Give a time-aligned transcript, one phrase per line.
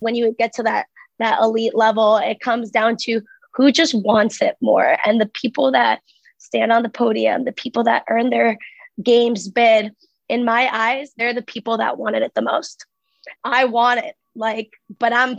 [0.00, 0.86] when you get to that
[1.18, 3.20] that elite level, it comes down to
[3.54, 4.96] who just wants it more.
[5.04, 6.00] And the people that
[6.38, 8.56] stand on the podium, the people that earn their
[9.02, 9.92] games bid,
[10.28, 12.86] in my eyes, they're the people that wanted it the most.
[13.44, 15.38] I want it, like, but I'm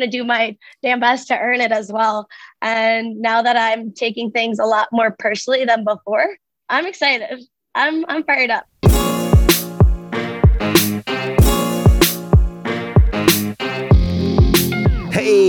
[0.00, 2.26] to do my damn best to earn it as well.
[2.62, 6.36] And now that I'm taking things a lot more personally than before,
[6.70, 7.44] I'm excited.
[7.74, 8.64] I'm I'm fired up.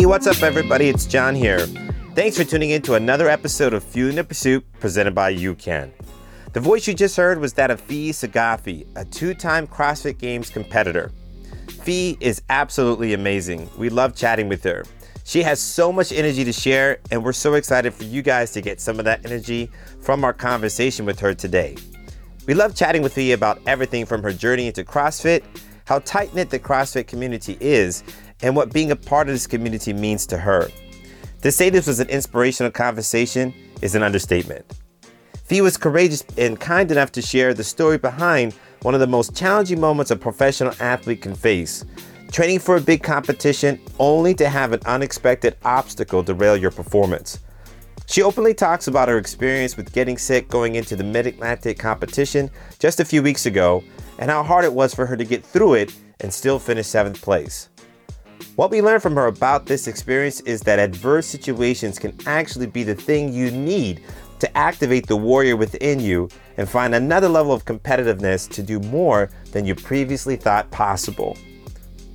[0.04, 0.90] Hey, what's up, everybody?
[0.90, 1.66] It's John here.
[2.14, 5.94] Thanks for tuning in to another episode of Fueling the Pursuit presented by UCAN.
[6.52, 10.50] The voice you just heard was that of Fee Saghafi, a two time CrossFit Games
[10.50, 11.14] competitor.
[11.84, 13.70] Fee is absolutely amazing.
[13.78, 14.84] We love chatting with her.
[15.24, 18.62] She has so much energy to share, and we're so excited for you guys to
[18.62, 21.78] get some of that energy from our conversation with her today.
[22.46, 25.44] We love chatting with Fee about everything from her journey into CrossFit,
[25.86, 28.04] how tight knit the CrossFit community is,
[28.44, 30.70] and what being a part of this community means to her.
[31.42, 34.66] To say this was an inspirational conversation is an understatement.
[35.46, 39.36] Fee was courageous and kind enough to share the story behind one of the most
[39.36, 41.84] challenging moments a professional athlete can face
[42.34, 47.40] training for a big competition only to have an unexpected obstacle derail your performance.
[48.08, 52.50] She openly talks about her experience with getting sick going into the Mid Atlantic competition
[52.80, 53.84] just a few weeks ago
[54.18, 57.22] and how hard it was for her to get through it and still finish seventh
[57.22, 57.70] place.
[58.56, 62.84] What we learned from her about this experience is that adverse situations can actually be
[62.84, 64.04] the thing you need
[64.40, 69.30] to activate the warrior within you and find another level of competitiveness to do more
[69.52, 71.38] than you previously thought possible.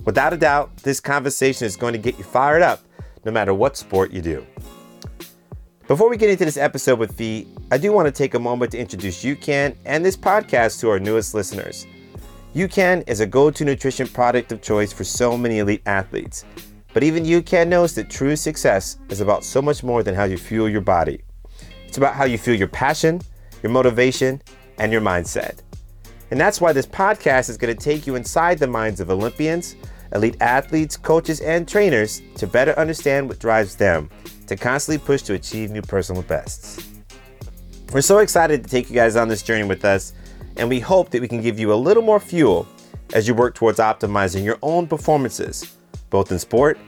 [0.04, 2.82] Without a doubt, this conversation is going to get you fired up
[3.24, 4.46] no matter what sport you do.
[5.86, 8.72] Before we get into this episode with Fee, I do want to take a moment
[8.72, 11.86] to introduce UCAN and this podcast to our newest listeners.
[12.54, 16.46] UCAN is a go to nutrition product of choice for so many elite athletes.
[16.94, 20.38] But even UCAN knows that true success is about so much more than how you
[20.38, 21.20] fuel your body.
[21.86, 23.20] It's about how you feel your passion,
[23.62, 24.40] your motivation,
[24.78, 25.60] and your mindset.
[26.30, 29.76] And that's why this podcast is going to take you inside the minds of Olympians,
[30.14, 34.08] elite athletes, coaches, and trainers to better understand what drives them
[34.46, 36.82] to constantly push to achieve new personal bests.
[37.92, 40.14] We're so excited to take you guys on this journey with us
[40.58, 42.66] and we hope that we can give you a little more fuel
[43.14, 45.76] as you work towards optimizing your own performances,
[46.10, 46.78] both in sport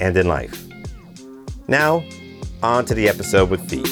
[0.00, 0.66] and in life.
[1.68, 2.02] Now,
[2.62, 3.84] on to the episode with Fee.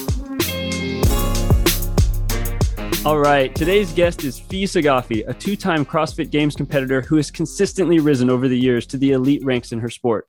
[3.05, 7.31] All right, today's guest is Fee Saghafi, a two time CrossFit Games competitor who has
[7.31, 10.27] consistently risen over the years to the elite ranks in her sport.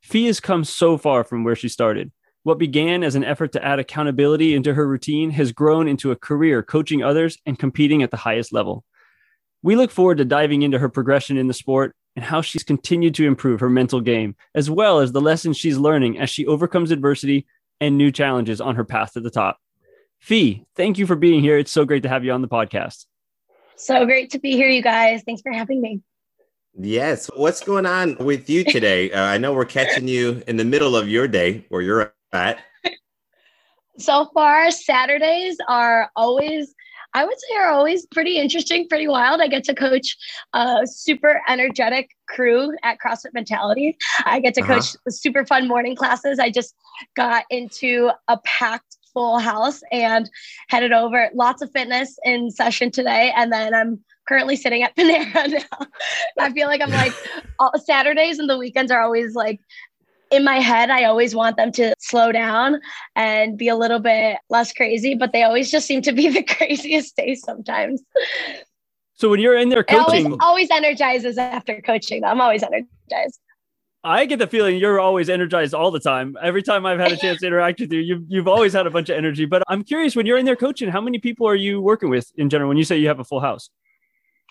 [0.00, 2.12] Fee has come so far from where she started.
[2.44, 6.16] What began as an effort to add accountability into her routine has grown into a
[6.16, 8.84] career coaching others and competing at the highest level.
[9.62, 13.14] We look forward to diving into her progression in the sport and how she's continued
[13.14, 16.90] to improve her mental game, as well as the lessons she's learning as she overcomes
[16.90, 17.46] adversity
[17.80, 19.58] and new challenges on her path to the top.
[20.20, 21.58] Fee, thank you for being here.
[21.58, 23.06] It's so great to have you on the podcast.
[23.76, 25.22] So great to be here, you guys.
[25.24, 26.00] Thanks for having me.
[26.78, 27.30] Yes.
[27.36, 29.10] What's going on with you today?
[29.12, 32.58] Uh, I know we're catching you in the middle of your day where you're at?
[33.98, 36.74] So far, Saturdays are always,
[37.14, 39.40] I would say, are always pretty interesting, pretty wild.
[39.40, 40.16] I get to coach
[40.54, 43.96] a super energetic crew at CrossFit Mentality.
[44.24, 44.74] I get to uh-huh.
[44.74, 46.38] coach super fun morning classes.
[46.38, 46.74] I just
[47.16, 50.30] got into a packed full house and
[50.68, 53.32] headed over lots of fitness in session today.
[53.36, 55.86] And then I'm currently sitting at Panera now.
[56.38, 57.12] I feel like I'm like
[57.58, 59.60] all, Saturdays and the weekends are always like
[60.32, 62.78] in my head, I always want them to slow down
[63.16, 66.42] and be a little bit less crazy, but they always just seem to be the
[66.44, 68.02] craziest days sometimes.
[69.14, 72.22] So when you're in there coaching, always, always energizes after coaching.
[72.24, 73.40] I'm always energized.
[74.04, 76.36] I get the feeling you're always energized all the time.
[76.42, 78.90] Every time I've had a chance to interact with you, you've, you've always had a
[78.90, 79.44] bunch of energy.
[79.46, 82.30] But I'm curious, when you're in there coaching, how many people are you working with
[82.36, 83.70] in general when you say you have a full house?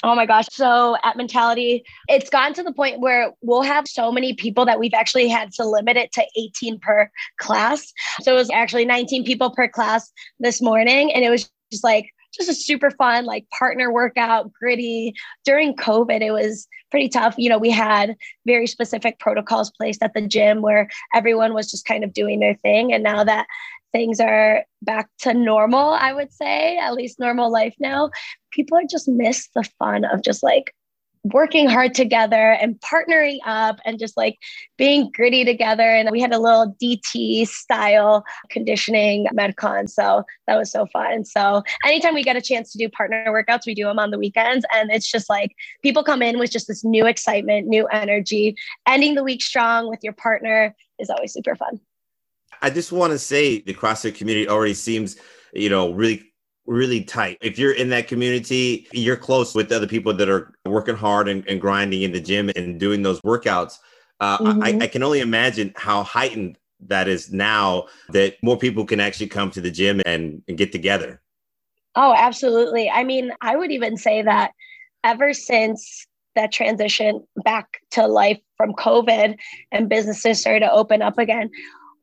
[0.04, 0.48] Oh my gosh.
[0.52, 4.80] So at Mentality, it's gotten to the point where we'll have so many people that
[4.80, 7.94] we've actually had to limit it to 18 per class.
[8.22, 11.14] So it was actually 19 people per class this morning.
[11.14, 15.14] And it was just like, just a super fun, like partner workout, gritty.
[15.44, 17.36] During COVID, it was pretty tough.
[17.38, 18.16] You know, we had
[18.46, 22.56] very specific protocols placed at the gym where everyone was just kind of doing their
[22.56, 22.94] thing.
[22.94, 23.48] And now that
[23.92, 28.10] things are back to normal, I would say, at least normal life now,
[28.52, 30.74] people are just miss the fun of just like
[31.24, 34.38] working hard together and partnering up and just like
[34.78, 35.84] being gritty together.
[35.84, 39.90] And we had a little DT style conditioning Metcon.
[39.90, 41.26] So that was so fun.
[41.26, 44.18] So anytime we get a chance to do partner workouts, we do them on the
[44.18, 44.66] weekends.
[44.74, 48.56] And it's just like people come in with just this new excitement, new energy.
[48.88, 51.80] Ending the week strong with your partner is always super fun.
[52.62, 55.18] I just want to say the CrossFit community already seems,
[55.54, 56.32] you know, really
[56.68, 57.38] really tight.
[57.42, 61.46] If you're in that community, you're close with other people that are working hard and,
[61.48, 63.80] and grinding in the gym and doing those workouts.
[64.20, 64.64] Uh, mm-hmm.
[64.64, 69.28] I, I, can only imagine how heightened that is now that more people can actually
[69.28, 71.22] come to the gym and, and get together.
[71.96, 72.90] Oh, absolutely.
[72.90, 74.52] I mean, I would even say that
[75.04, 79.38] ever since that transition back to life from COVID
[79.72, 81.50] and businesses started to open up again,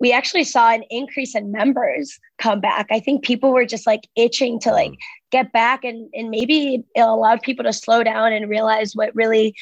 [0.00, 2.86] we actually saw an increase in members come back.
[2.90, 4.98] I think people were just like itching to like mm.
[5.30, 9.54] get back and and maybe it allowed people to slow down and realize what really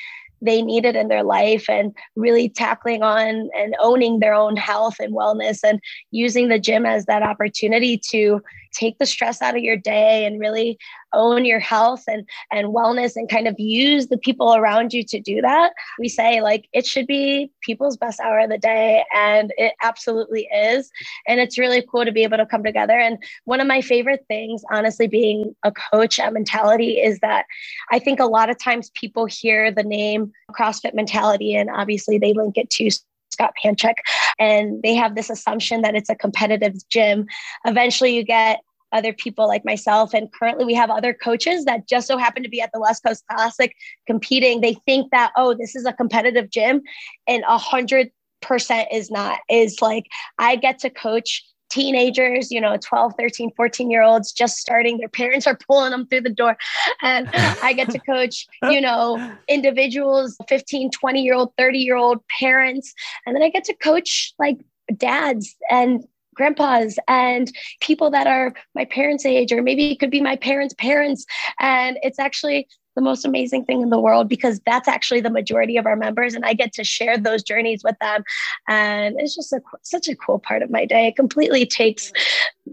[0.42, 5.14] they needed in their life and really tackling on and owning their own health and
[5.14, 5.80] wellness and
[6.10, 8.40] using the gym as that opportunity to
[8.76, 10.78] take the stress out of your day and really
[11.12, 15.20] own your health and and wellness and kind of use the people around you to
[15.20, 15.72] do that.
[15.98, 20.48] We say like it should be people's best hour of the day and it absolutely
[20.54, 20.90] is.
[21.26, 22.98] And it's really cool to be able to come together.
[22.98, 27.46] And one of my favorite things honestly being a coach at mentality is that
[27.90, 32.32] i think a lot of times people hear the name crossfit mentality and obviously they
[32.32, 32.90] link it to
[33.36, 33.96] Scott Panchik,
[34.38, 37.26] and they have this assumption that it's a competitive gym.
[37.64, 38.60] Eventually, you get
[38.92, 40.14] other people like myself.
[40.14, 43.02] And currently, we have other coaches that just so happen to be at the West
[43.04, 43.74] Coast Classic
[44.06, 44.60] competing.
[44.60, 46.80] They think that, oh, this is a competitive gym,
[47.26, 48.10] and a hundred
[48.40, 49.38] percent is not.
[49.50, 50.06] Is like
[50.38, 54.98] I get to coach teenagers, you know, 12, 13, 14 year olds just starting.
[54.98, 56.56] Their parents are pulling them through the door.
[57.02, 57.28] And
[57.62, 62.92] I get to coach, you know, individuals, 15, 20 year old, 30 year old parents.
[63.24, 64.58] And then I get to coach like
[64.96, 66.04] dads and
[66.34, 70.74] grandpas and people that are my parents' age, or maybe it could be my parents'
[70.78, 71.24] parents.
[71.58, 75.76] And it's actually the most amazing thing in the world because that's actually the majority
[75.76, 78.24] of our members and i get to share those journeys with them.
[78.68, 81.08] And it's just a, such a cool part of my day.
[81.08, 82.12] It completely takes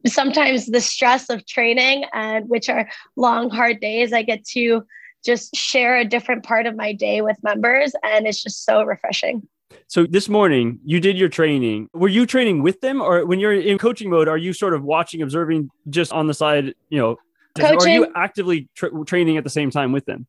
[0.05, 4.13] sometimes the stress of training and which are long hard days.
[4.13, 4.83] I get to
[5.23, 9.47] just share a different part of my day with members and it's just so refreshing.
[9.87, 11.89] So this morning you did your training.
[11.93, 14.83] Were you training with them or when you're in coaching mode, are you sort of
[14.83, 17.17] watching, observing just on the side, you know,
[17.61, 20.27] coaching, are you actively tra- training at the same time with them?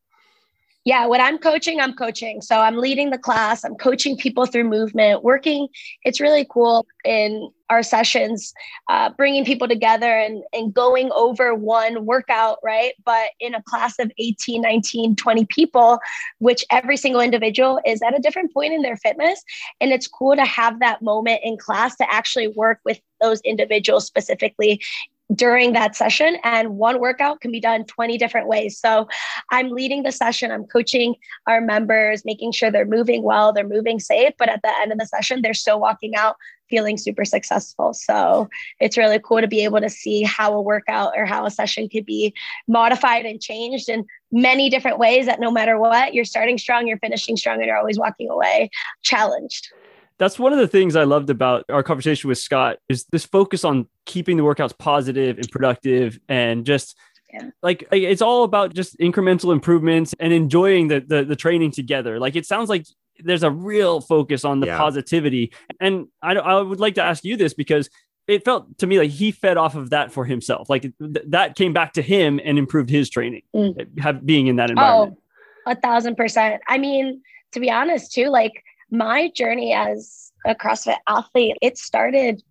[0.85, 2.41] yeah, when I'm coaching, I'm coaching.
[2.41, 5.67] So I'm leading the class, I'm coaching people through movement, working.
[6.03, 8.53] It's really cool in our sessions,
[8.87, 12.93] uh, bringing people together and, and going over one workout, right?
[13.03, 15.97] But in a class of 18, 19, 20 people,
[16.37, 19.43] which every single individual is at a different point in their fitness.
[19.81, 24.05] And it's cool to have that moment in class to actually work with those individuals
[24.05, 24.79] specifically
[25.33, 28.77] during that session and one workout can be done 20 different ways.
[28.77, 29.07] So
[29.51, 31.15] i'm leading the session i'm coaching
[31.47, 34.99] our members making sure they're moving well they're moving safe but at the end of
[34.99, 36.35] the session they're still walking out
[36.69, 37.93] feeling super successful.
[37.93, 38.49] So
[38.79, 41.89] it's really cool to be able to see how a workout or how a session
[41.89, 42.33] could be
[42.67, 46.97] modified and changed in many different ways that no matter what you're starting strong you're
[46.97, 48.69] finishing strong and you're always walking away
[49.03, 49.71] challenged
[50.17, 53.63] that's one of the things I loved about our conversation with Scott is this focus
[53.65, 56.97] on keeping the workouts positive and productive and just
[57.33, 57.49] yeah.
[57.61, 62.19] like it's all about just incremental improvements and enjoying the, the, the training together.
[62.19, 62.85] Like it sounds like
[63.19, 64.77] there's a real focus on the yeah.
[64.77, 65.51] positivity.
[65.79, 67.89] And I, I would like to ask you this because
[68.27, 70.69] it felt to me like he fed off of that for himself.
[70.69, 73.99] Like th- that came back to him and improved his training, mm.
[73.99, 75.17] have, being in that environment.
[75.65, 76.61] Oh, a thousand percent.
[76.67, 78.63] I mean, to be honest, too, like
[78.97, 82.43] my journey as a CrossFit athlete, it started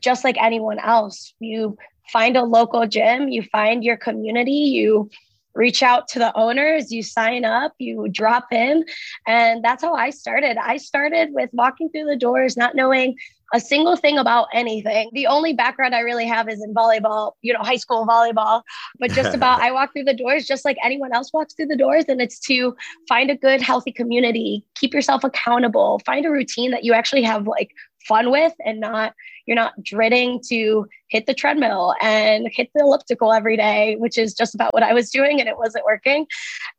[0.00, 1.34] just like anyone else.
[1.40, 1.76] You
[2.12, 5.10] find a local gym, you find your community, you
[5.54, 8.84] reach out to the owners, you sign up, you drop in.
[9.26, 10.56] And that's how I started.
[10.56, 13.16] I started with walking through the doors, not knowing
[13.54, 15.10] a single thing about anything.
[15.12, 18.62] The only background I really have is in volleyball, you know, high school volleyball,
[18.98, 21.76] but just about I walk through the doors just like anyone else walks through the
[21.76, 22.04] doors.
[22.08, 22.76] And it's to
[23.08, 27.46] find a good, healthy community, keep yourself accountable, find a routine that you actually have
[27.46, 27.70] like
[28.06, 29.12] fun with and not
[29.46, 34.32] you're not dreading to hit the treadmill and hit the elliptical every day which is
[34.32, 36.26] just about what i was doing and it wasn't working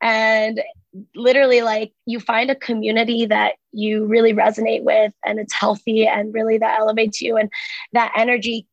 [0.02, 0.62] and
[1.16, 6.34] literally like you find a community that you really resonate with and it's healthy and
[6.34, 7.50] really that elevates you and
[7.94, 8.68] that energy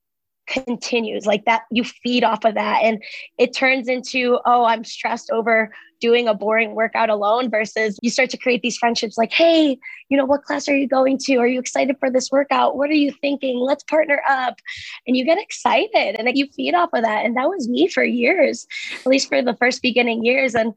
[0.46, 2.80] continues like that you feed off of that.
[2.82, 3.02] And
[3.38, 8.30] it turns into oh i'm stressed over doing a boring workout alone versus you start
[8.30, 11.36] to create these friendships like hey you know what class are you going to?
[11.36, 12.76] Are you excited for this workout?
[12.76, 13.58] What are you thinking?
[13.58, 14.60] Let's partner up.
[15.06, 17.24] And you get excited and you feed off of that.
[17.24, 18.66] And that was me for years
[19.00, 20.54] at least for the first beginning years.
[20.54, 20.74] And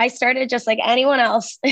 [0.00, 1.58] i started just like anyone else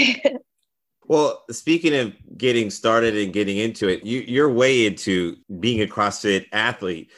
[1.08, 5.87] Well, speaking of getting started and getting into it, you, you're way into being a
[5.87, 7.11] CrossFit athlete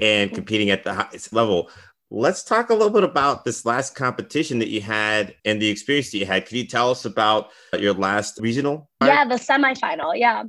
[0.00, 0.36] and mm-hmm.
[0.36, 1.68] competing at the highest level.
[2.10, 6.12] Let's talk a little bit about this last competition that you had and the experience
[6.12, 6.46] that you had.
[6.46, 8.88] Can you tell us about your last regional?
[9.02, 10.16] Yeah, the semifinal.
[10.16, 10.44] Yeah.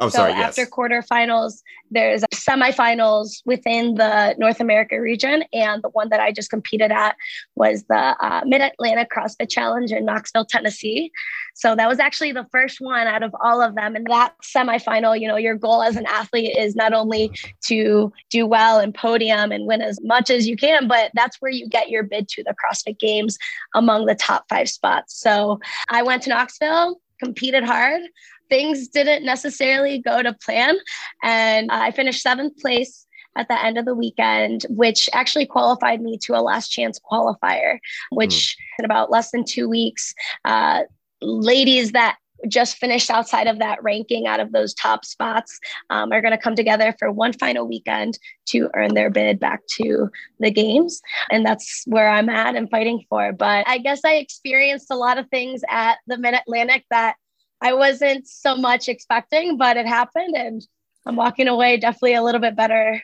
[0.00, 0.32] Oh, so sorry.
[0.32, 0.70] After yes.
[0.70, 6.90] quarterfinals, there's semifinals within the North America region, and the one that I just competed
[6.90, 7.16] at
[7.54, 11.12] was the uh, Mid Atlantic CrossFit Challenge in Knoxville, Tennessee.
[11.54, 13.96] So that was actually the first one out of all of them.
[13.96, 17.30] And that semifinal, you know, your goal as an athlete is not only
[17.66, 21.50] to do well and podium and win as much as you can, but that's where
[21.50, 23.38] you get your bid to the CrossFit Games
[23.74, 25.18] among the top five spots.
[25.18, 28.02] So I went to Knoxville, competed hard
[28.48, 30.76] things didn't necessarily go to plan.
[31.22, 36.18] And I finished seventh place at the end of the weekend, which actually qualified me
[36.22, 37.78] to a last chance qualifier,
[38.10, 38.78] which mm.
[38.78, 40.82] in about less than two weeks, uh,
[41.20, 42.16] ladies that
[42.48, 45.58] just finished outside of that ranking out of those top spots
[45.90, 49.60] um, are going to come together for one final weekend to earn their bid back
[49.68, 50.10] to
[50.40, 51.00] the games
[51.30, 55.16] and that's where i'm at and fighting for but i guess i experienced a lot
[55.16, 57.16] of things at the mid atlantic that
[57.60, 60.66] I wasn't so much expecting, but it happened and
[61.06, 63.00] I'm walking away definitely a little bit better.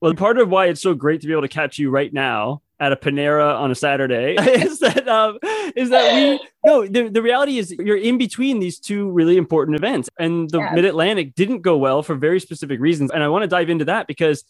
[0.00, 2.62] Well, part of why it's so great to be able to catch you right now
[2.78, 5.38] at a Panera on a Saturday is that um,
[5.74, 9.76] is that we no the, the reality is you're in between these two really important
[9.76, 10.72] events and the yeah.
[10.74, 13.86] Mid Atlantic didn't go well for very specific reasons and I want to dive into
[13.86, 14.44] that because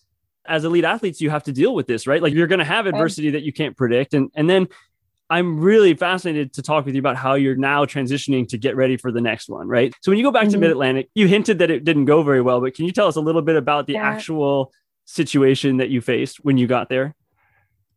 [0.45, 2.87] as elite athletes you have to deal with this right like you're going to have
[2.87, 4.67] adversity that you can't predict and and then
[5.29, 8.97] I'm really fascinated to talk with you about how you're now transitioning to get ready
[8.97, 9.93] for the next one, right?
[10.03, 10.53] So when you go back mm-hmm.
[10.53, 13.09] to Mid Atlantic, you hinted that it didn't go very well, but can you tell
[13.09, 14.09] us a little bit about the yeah.
[14.09, 14.73] actual
[15.05, 17.15] situation that you faced when you got there?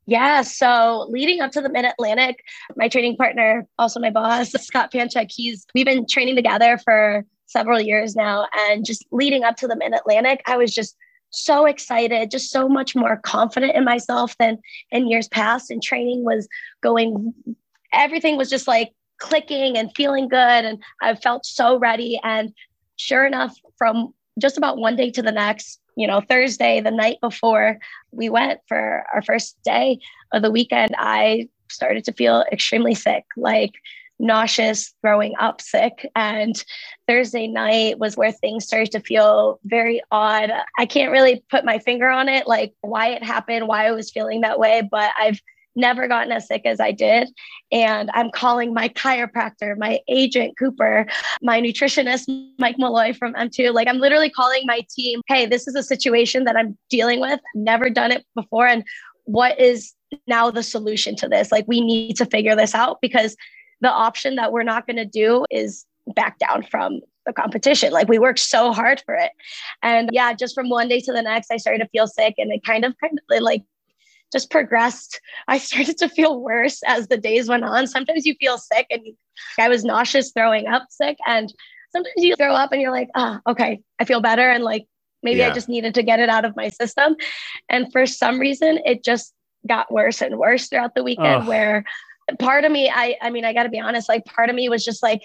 [0.08, 0.42] Yeah.
[0.42, 2.44] So leading up to the Mid Atlantic,
[2.76, 7.80] my training partner, also my boss, Scott Panchik, he's we've been training together for several
[7.80, 8.48] years now.
[8.58, 10.96] And just leading up to the Mid Atlantic, I was just
[11.30, 14.58] so excited, just so much more confident in myself than
[14.92, 15.72] in years past.
[15.72, 16.48] And training was
[16.82, 17.34] going,
[17.94, 20.38] everything was just like clicking and feeling good.
[20.66, 22.20] And I felt so ready.
[22.24, 22.54] And
[22.96, 27.18] sure enough, from just about one day to the next, you know, Thursday, the night
[27.22, 27.78] before
[28.12, 30.00] we went for our first day
[30.32, 33.26] of the weekend, I started to feel extremely sick.
[33.36, 33.74] Like,
[34.20, 36.10] nauseous, throwing up sick.
[36.16, 36.62] And
[37.08, 40.52] Thursday night was where things started to feel very odd.
[40.78, 44.12] I can't really put my finger on it, like why it happened, why I was
[44.12, 45.40] feeling that way, but I've
[45.76, 47.30] never gotten as sick as I did.
[47.72, 51.06] And I'm calling my chiropractor, my agent, Cooper,
[51.42, 52.26] my nutritionist,
[52.58, 53.74] Mike Molloy from M2.
[53.74, 57.40] Like, I'm literally calling my team, hey, this is a situation that I'm dealing with.
[57.56, 58.68] Never done it before.
[58.68, 58.84] And
[59.26, 59.94] what is
[60.28, 61.52] now the solution to this?
[61.52, 63.36] Like, we need to figure this out because
[63.82, 67.92] the option that we're not going to do is back down from the competition.
[67.92, 69.32] Like we worked so hard for it.
[69.84, 72.52] And yeah, just from one day to the next, I started to feel sick and
[72.52, 73.64] it kind of kind of like
[74.32, 75.22] just progressed.
[75.48, 77.88] I started to feel worse as the days went on.
[77.88, 79.02] Sometimes you feel sick and
[79.58, 81.18] I was nauseous, throwing up sick.
[81.26, 81.54] And
[81.92, 84.50] sometimes you throw up and you're like, ah, oh, okay, I feel better.
[84.50, 84.88] And like
[85.24, 85.50] maybe yeah.
[85.50, 87.16] I just needed to get it out of my system.
[87.70, 89.34] And for some reason, it just
[89.68, 91.84] got worse and worse throughout the weekend where
[92.38, 94.84] part of me, I I mean, I gotta be honest, like part of me was
[94.84, 95.22] just like,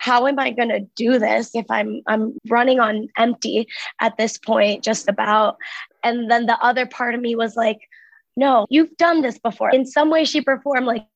[0.00, 3.68] how am I gonna do this if I'm I'm running on empty
[4.00, 5.56] at this point, just about.
[6.04, 7.78] And then the other part of me was like,
[8.36, 9.70] no, you've done this before.
[9.70, 11.06] In some way, she performed like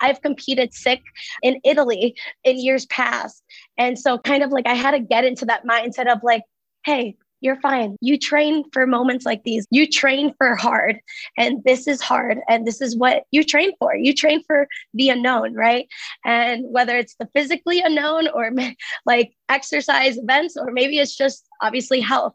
[0.00, 1.02] I've competed sick
[1.42, 3.42] in Italy in years past.
[3.78, 6.42] And so kind of like I had to get into that mindset of like,
[6.84, 7.96] hey, you're fine.
[8.00, 9.66] You train for moments like these.
[9.70, 11.00] You train for hard,
[11.36, 13.94] and this is hard, and this is what you train for.
[13.94, 15.86] You train for the unknown, right?
[16.24, 18.50] And whether it's the physically unknown or
[19.06, 22.34] like exercise events, or maybe it's just obviously health.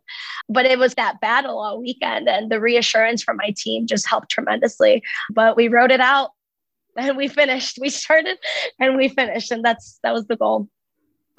[0.50, 4.30] But it was that battle all weekend, and the reassurance from my team just helped
[4.30, 5.04] tremendously.
[5.32, 6.32] But we wrote it out
[6.98, 7.80] and we finished.
[7.80, 8.38] We started
[8.80, 10.68] and we finished, and that's that was the goal.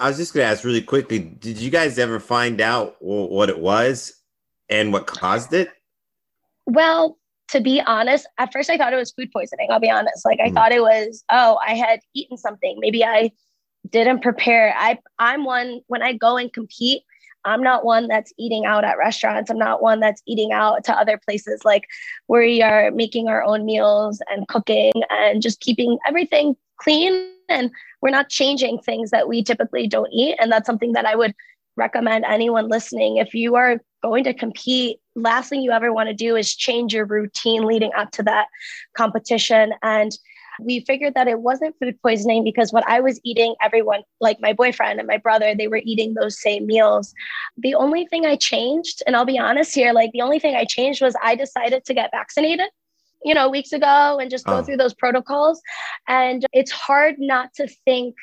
[0.03, 3.47] I was just going to ask really quickly did you guys ever find out what
[3.47, 4.13] it was
[4.67, 5.69] and what caused it?
[6.65, 7.17] Well,
[7.51, 9.69] to be honest, at first I thought it was food poisoning.
[9.71, 10.25] I'll be honest.
[10.25, 10.53] Like I mm.
[10.55, 12.75] thought it was, oh, I had eaten something.
[12.81, 13.31] Maybe I
[13.91, 14.75] didn't prepare.
[14.77, 17.03] I I'm one when I go and compete,
[17.45, 19.49] I'm not one that's eating out at restaurants.
[19.49, 21.63] I'm not one that's eating out to other places.
[21.63, 21.87] Like
[22.27, 27.29] where we are making our own meals and cooking and just keeping everything clean.
[27.53, 30.35] And we're not changing things that we typically don't eat.
[30.39, 31.33] And that's something that I would
[31.75, 33.17] recommend anyone listening.
[33.17, 36.93] If you are going to compete, last thing you ever want to do is change
[36.93, 38.47] your routine leading up to that
[38.95, 39.73] competition.
[39.81, 40.11] And
[40.61, 44.53] we figured that it wasn't food poisoning because what I was eating, everyone, like my
[44.53, 47.13] boyfriend and my brother, they were eating those same meals.
[47.57, 50.65] The only thing I changed, and I'll be honest here, like the only thing I
[50.65, 52.69] changed was I decided to get vaccinated
[53.23, 54.63] you know weeks ago and just go oh.
[54.63, 55.61] through those protocols
[56.07, 58.15] and it's hard not to think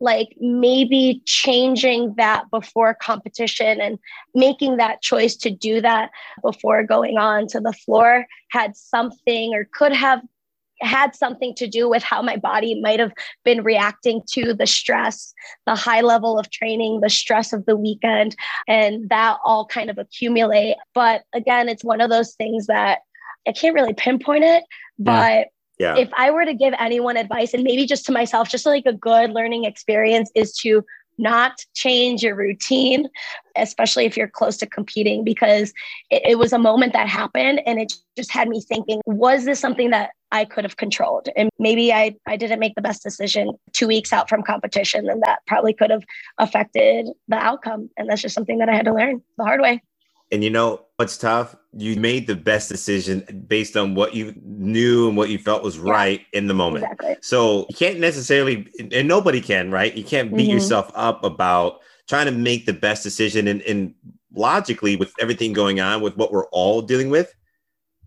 [0.00, 3.98] like maybe changing that before competition and
[4.34, 6.10] making that choice to do that
[6.42, 10.20] before going on to the floor had something or could have
[10.80, 13.12] had something to do with how my body might have
[13.44, 15.34] been reacting to the stress,
[15.66, 18.36] the high level of training, the stress of the weekend,
[18.66, 20.76] and that all kind of accumulate.
[20.94, 23.00] But again, it's one of those things that
[23.46, 24.64] I can't really pinpoint it,
[24.98, 25.96] but yeah.
[25.96, 28.92] if I were to give anyone advice, and maybe just to myself, just like a
[28.92, 30.84] good learning experience, is to
[31.18, 33.08] not change your routine,
[33.56, 35.72] especially if you're close to competing, because
[36.10, 39.58] it, it, was a moment that happened and it just had me thinking, was this
[39.58, 41.28] something that I could have controlled?
[41.36, 45.22] And maybe I, I didn't make the best decision two weeks out from competition, and
[45.22, 46.04] that probably could have
[46.38, 47.90] affected the outcome.
[47.96, 49.82] And that's just something that I had to learn the hard way.
[50.30, 51.56] And you know what's tough?
[51.76, 55.76] You made the best decision based on what you knew and what you felt was
[55.76, 56.84] yeah, right in the moment.
[56.84, 57.16] Exactly.
[57.22, 59.94] So you can't necessarily, and nobody can, right?
[59.94, 60.54] You can't beat mm-hmm.
[60.54, 63.48] yourself up about trying to make the best decision.
[63.48, 63.94] And, and
[64.34, 67.34] logically, with everything going on, with what we're all dealing with,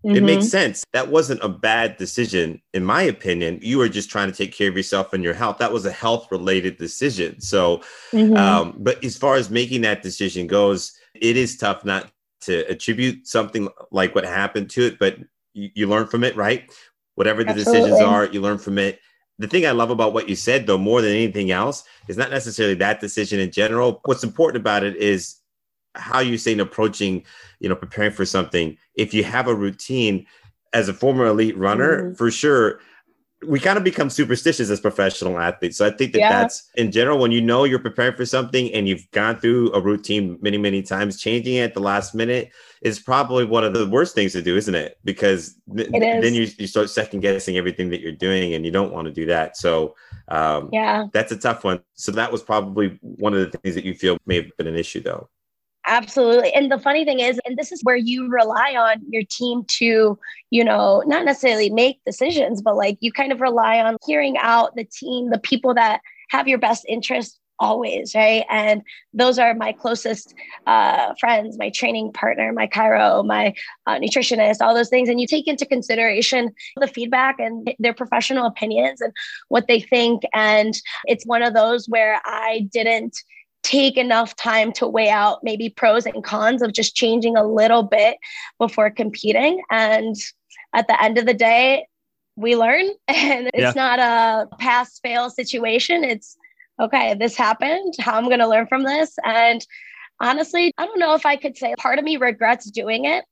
[0.06, 0.16] Mm-hmm.
[0.16, 0.84] It makes sense.
[0.94, 3.60] That wasn't a bad decision, in my opinion.
[3.62, 5.60] You were just trying to take care of yourself and your health.
[5.60, 7.40] That was a health related decision.
[7.40, 8.36] So, mm-hmm.
[8.36, 13.28] um, but as far as making that decision goes, it is tough not to attribute
[13.28, 15.18] something like what happened to it, but
[15.54, 16.72] you, you learn from it, right?
[17.16, 17.82] Whatever the Absolutely.
[17.82, 19.00] decisions are, you learn from it.
[19.38, 22.30] The thing I love about what you said, though, more than anything else, is not
[22.32, 24.02] necessarily that decision in general.
[24.06, 25.38] What's important about it is
[25.96, 27.24] how you say in approaching,
[27.60, 28.78] you know, preparing for something.
[28.96, 30.26] If you have a routine
[30.74, 32.14] as a former elite runner, mm-hmm.
[32.14, 32.80] for sure,
[33.48, 35.78] we kind of become superstitious as professional athletes.
[35.78, 36.42] So I think that yeah.
[36.42, 39.82] that's in general when you know you're preparing for something and you've gone through a
[39.82, 42.52] routine many many times, changing it at the last minute
[42.82, 45.00] is probably one of the worst things to do, isn't it?
[45.04, 48.94] Because th- then you you start second guessing everything that you're doing, and you don't
[48.94, 49.58] want to do that.
[49.58, 49.96] So
[50.28, 51.82] um, yeah, that's a tough one.
[51.96, 54.76] So that was probably one of the things that you feel may have been an
[54.76, 55.30] issue, though.
[55.92, 56.54] Absolutely.
[56.54, 60.18] And the funny thing is, and this is where you rely on your team to,
[60.50, 64.74] you know, not necessarily make decisions, but like you kind of rely on hearing out
[64.78, 66.00] the team, the people that
[66.30, 68.46] have your best interest always, right?
[68.50, 70.34] And those are my closest
[70.66, 73.54] uh, friends, my training partner, my chiro, my
[73.86, 75.10] uh, nutritionist, all those things.
[75.10, 79.12] And you take into consideration the feedback and their professional opinions and
[79.50, 80.24] what they think.
[80.34, 80.74] And
[81.04, 83.18] it's one of those where I didn't
[83.64, 87.84] take enough time to weigh out maybe pros and cons of just changing a little
[87.84, 88.18] bit
[88.58, 89.62] before competing.
[89.70, 90.16] And
[90.74, 91.88] at the end of the day,
[92.36, 93.72] we learn and it's yeah.
[93.76, 96.04] not a pass fail situation.
[96.04, 96.38] It's
[96.80, 97.94] okay, this happened.
[98.00, 99.16] How I'm going to learn from this.
[99.24, 99.66] And
[100.20, 103.26] honestly, I don't know if I could say part of me regrets doing it,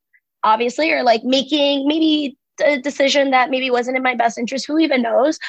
[0.43, 4.67] obviously, or like making maybe a decision that maybe wasn't in my best interest.
[4.67, 5.39] Who even knows?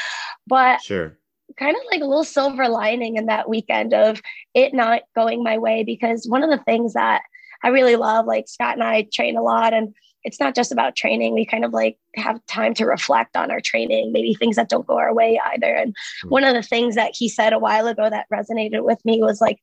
[0.47, 1.19] But sure
[1.61, 4.21] kind of like a little silver lining in that weekend of
[4.55, 7.23] it not going my way because one of the things that
[7.63, 9.95] I really love, like Scott and I train a lot and
[10.25, 11.35] it's not just about training.
[11.35, 14.87] We kind of like have time to reflect on our training, maybe things that don't
[14.87, 15.75] go our way either.
[15.75, 16.29] And mm-hmm.
[16.29, 19.41] one of the things that he said a while ago that resonated with me was
[19.41, 19.59] like,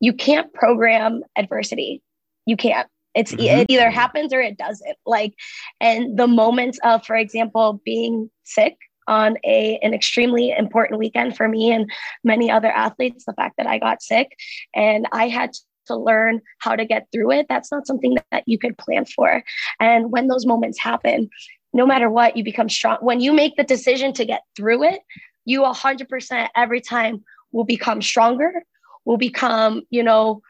[0.00, 2.02] you can't program adversity.
[2.46, 2.88] You can't.
[3.14, 3.60] It's mm-hmm.
[3.60, 4.96] it either happens or it doesn't.
[5.04, 5.34] Like,
[5.80, 8.76] and the moments of, for example, being sick
[9.08, 11.90] on a an extremely important weekend for me and
[12.22, 14.36] many other athletes the fact that i got sick
[14.74, 15.50] and i had
[15.86, 17.46] to learn how to get through it.
[17.48, 19.42] That's not something that you could plan for.
[19.80, 21.30] And when those moments happen
[21.74, 22.96] no matter what you become strong.
[23.00, 25.00] When you make the decision to get through it
[25.48, 28.62] you 100% every time will become stronger
[29.04, 30.42] will become you know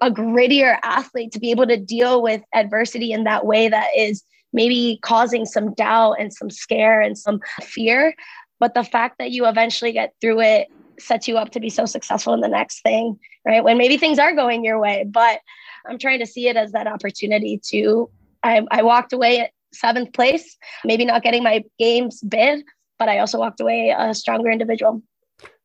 [0.00, 4.22] a grittier athlete to be able to deal with adversity in that way that is
[4.52, 8.14] maybe causing some doubt and some scare and some fear.
[8.60, 11.86] But the fact that you eventually get through it sets you up to be so
[11.86, 13.64] successful in the next thing, right?
[13.64, 15.04] When maybe things are going your way.
[15.08, 15.40] But
[15.86, 18.08] I'm trying to see it as that opportunity to,
[18.42, 22.64] I, I walked away at seventh place, maybe not getting my games bid,
[22.98, 25.02] but I also walked away a stronger individual.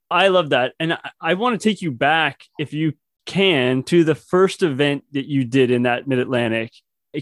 [0.10, 0.74] I love that.
[0.80, 2.94] And I, I want to take you back if you
[3.26, 6.72] can to the first event that you did in that Mid Atlantic.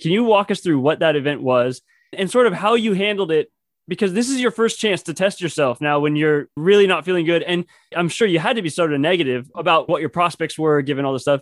[0.01, 1.81] Can you walk us through what that event was
[2.13, 3.51] and sort of how you handled it?
[3.87, 7.25] Because this is your first chance to test yourself now when you're really not feeling
[7.25, 7.43] good.
[7.43, 10.81] And I'm sure you had to be sort of negative about what your prospects were
[10.81, 11.41] given all the stuff.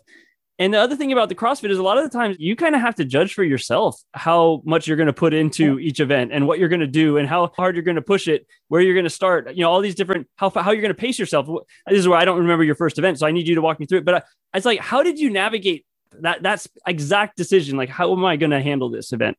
[0.59, 2.75] And the other thing about the CrossFit is a lot of the times you kind
[2.75, 6.31] of have to judge for yourself how much you're going to put into each event
[6.31, 8.79] and what you're going to do and how hard you're going to push it, where
[8.79, 11.17] you're going to start, you know, all these different, how, how you're going to pace
[11.17, 11.47] yourself.
[11.87, 13.17] This is where I don't remember your first event.
[13.17, 14.05] So I need you to walk me through it.
[14.05, 14.21] But I,
[14.53, 15.85] it's like, how did you navigate
[16.21, 17.77] that, that's exact decision?
[17.77, 19.37] Like, how am I going to handle this event?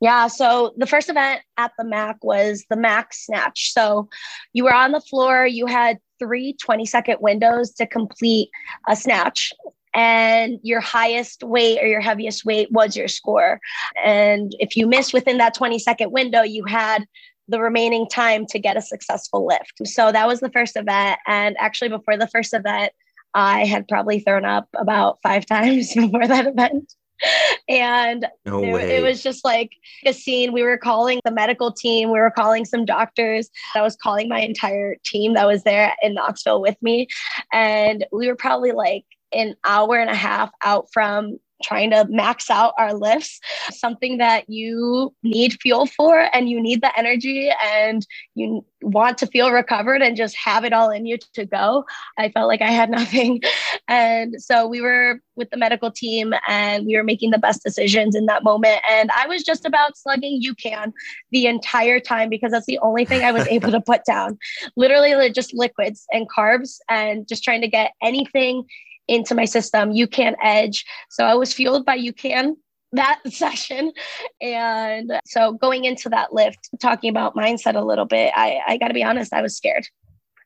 [0.00, 0.26] Yeah.
[0.26, 3.72] So the first event at the MAC was the MAC Snatch.
[3.72, 4.08] So
[4.52, 8.50] you were on the floor, you had three 20 second windows to complete
[8.88, 9.52] a snatch
[9.96, 13.58] and your highest weight or your heaviest weight was your score.
[14.04, 17.06] And if you missed within that 20 second window, you had
[17.48, 19.72] the remaining time to get a successful lift.
[19.84, 21.18] So that was the first event.
[21.26, 22.92] And actually, before the first event,
[23.36, 26.92] I had probably thrown up about five times before that event.
[27.68, 29.70] and no it, it, was just like
[30.04, 30.52] a scene.
[30.52, 33.48] We were calling the medical team, we were calling some doctors.
[33.74, 37.08] I was calling my entire team that was there in Knoxville with me.
[37.52, 42.50] And we were probably like an hour and a half out from trying to max
[42.50, 43.40] out our lifts,
[43.70, 49.26] something that you need fuel for and you need the energy and you want to
[49.26, 51.84] feel recovered and just have it all in you to go.
[52.18, 53.40] I felt like I had nothing.
[53.88, 58.14] And so we were with the medical team and we were making the best decisions
[58.14, 58.80] in that moment.
[58.90, 60.92] And I was just about slugging UCAN
[61.30, 64.38] the entire time because that's the only thing I was able to put down.
[64.76, 68.64] Literally just liquids and carbs and just trying to get anything
[69.08, 70.84] into my system, UCAN Edge.
[71.10, 72.56] So I was fueled by UCAN
[72.92, 73.92] that session.
[74.40, 78.88] And so going into that lift, talking about mindset a little bit, I, I got
[78.88, 79.86] to be honest, I was scared.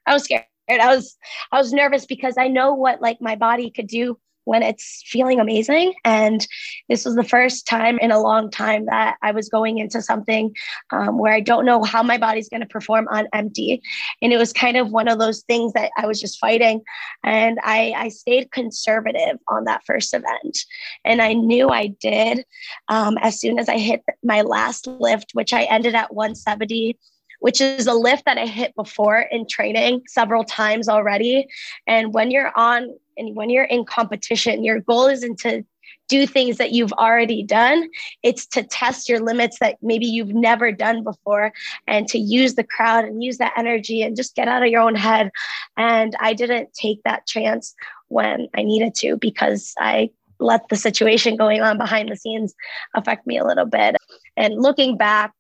[0.07, 0.45] I was scared.
[0.69, 1.17] I was
[1.51, 4.17] I was nervous because I know what like my body could do
[4.51, 5.95] when it's feeling amazing.
[6.05, 6.45] And
[6.89, 10.57] this was the first time in a long time that I was going into something
[10.91, 13.81] um, where I don't know how my body's going to perform on empty.
[14.21, 16.83] And it was kind of one of those things that I was just fighting.
[17.23, 20.59] And I, I stayed conservative on that first event.
[21.05, 22.45] And I knew I did
[22.89, 26.99] um, as soon as I hit my last lift, which I ended at 170
[27.41, 31.47] which is a lift that I hit before in training several times already.
[31.87, 35.65] And when you're on and when you're in competition, your goal isn't to
[36.09, 37.89] do things that you've already done.
[38.23, 41.53] It's to test your limits that maybe you've never done before
[41.87, 44.81] and to use the crowd and use that energy and just get out of your
[44.81, 45.31] own head.
[45.77, 47.75] And I didn't take that chance
[48.09, 52.55] when I needed to because I let the situation going on behind the scenes
[52.95, 53.97] affect me a little bit.
[54.37, 55.33] And looking back,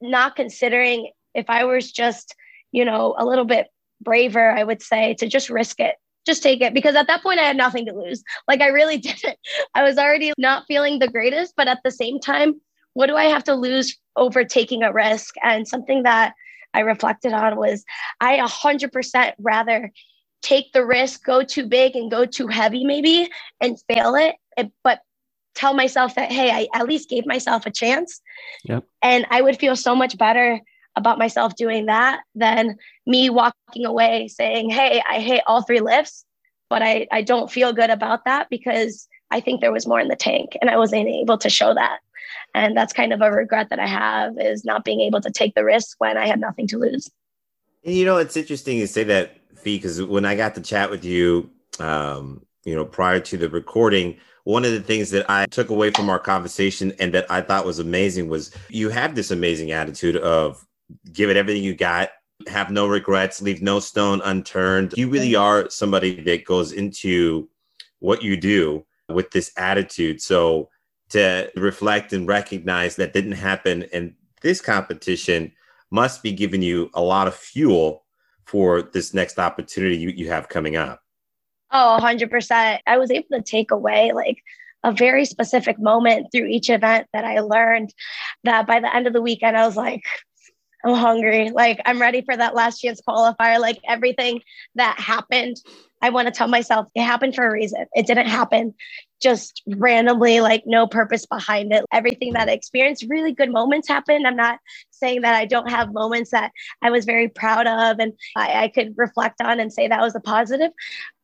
[0.00, 2.34] not considering if I was just,
[2.70, 3.66] you know, a little bit
[4.00, 7.40] braver, I would say to just risk it just take it because at that point
[7.40, 8.22] I had nothing to lose.
[8.48, 9.38] Like I really didn't.
[9.74, 12.60] I was already not feeling the greatest, but at the same time,
[12.94, 15.34] what do I have to lose over taking a risk?
[15.42, 16.34] And something that
[16.74, 17.84] I reflected on was
[18.20, 19.90] I 100% rather
[20.42, 23.30] take the risk, go too big and go too heavy, maybe,
[23.60, 24.36] and fail it,
[24.82, 25.00] but
[25.54, 28.20] tell myself that, hey, I at least gave myself a chance.
[28.64, 28.84] Yep.
[29.02, 30.60] And I would feel so much better
[30.96, 32.76] about myself doing that than
[33.06, 36.24] me walking away saying, Hey, I hate all three lifts,
[36.68, 40.08] but I, I don't feel good about that because I think there was more in
[40.08, 42.00] the tank and I wasn't able to show that.
[42.54, 45.54] And that's kind of a regret that I have is not being able to take
[45.54, 47.10] the risk when I had nothing to lose.
[47.84, 50.90] And you know, it's interesting you say that, Fee, because when I got to chat
[50.90, 51.50] with you,
[51.80, 55.90] um, you know, prior to the recording, one of the things that I took away
[55.90, 60.16] from our conversation and that I thought was amazing was you have this amazing attitude
[60.16, 60.66] of
[61.12, 62.10] give it everything you got,
[62.46, 64.94] have no regrets, leave no stone unturned.
[64.96, 67.48] You really are somebody that goes into
[68.00, 70.20] what you do with this attitude.
[70.20, 70.68] So
[71.10, 75.52] to reflect and recognize that didn't happen and this competition
[75.90, 78.04] must be giving you a lot of fuel
[78.44, 81.00] for this next opportunity you, you have coming up.
[81.70, 82.78] Oh, 100%.
[82.86, 84.42] I was able to take away like
[84.84, 87.94] a very specific moment through each event that I learned
[88.44, 90.02] that by the end of the weekend, I was like,
[90.84, 91.50] I'm hungry.
[91.50, 93.60] Like I'm ready for that last chance qualifier.
[93.60, 94.40] Like everything
[94.76, 95.58] that happened,
[96.02, 97.86] I want to tell myself it happened for a reason.
[97.94, 98.74] It didn't happen
[99.22, 101.84] just randomly, like no purpose behind it.
[101.92, 104.26] Everything that I experienced, really good moments happened.
[104.26, 104.58] I'm not
[104.90, 108.68] saying that I don't have moments that I was very proud of and I, I
[108.68, 110.72] could reflect on and say that was a positive.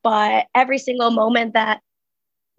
[0.05, 1.81] But every single moment that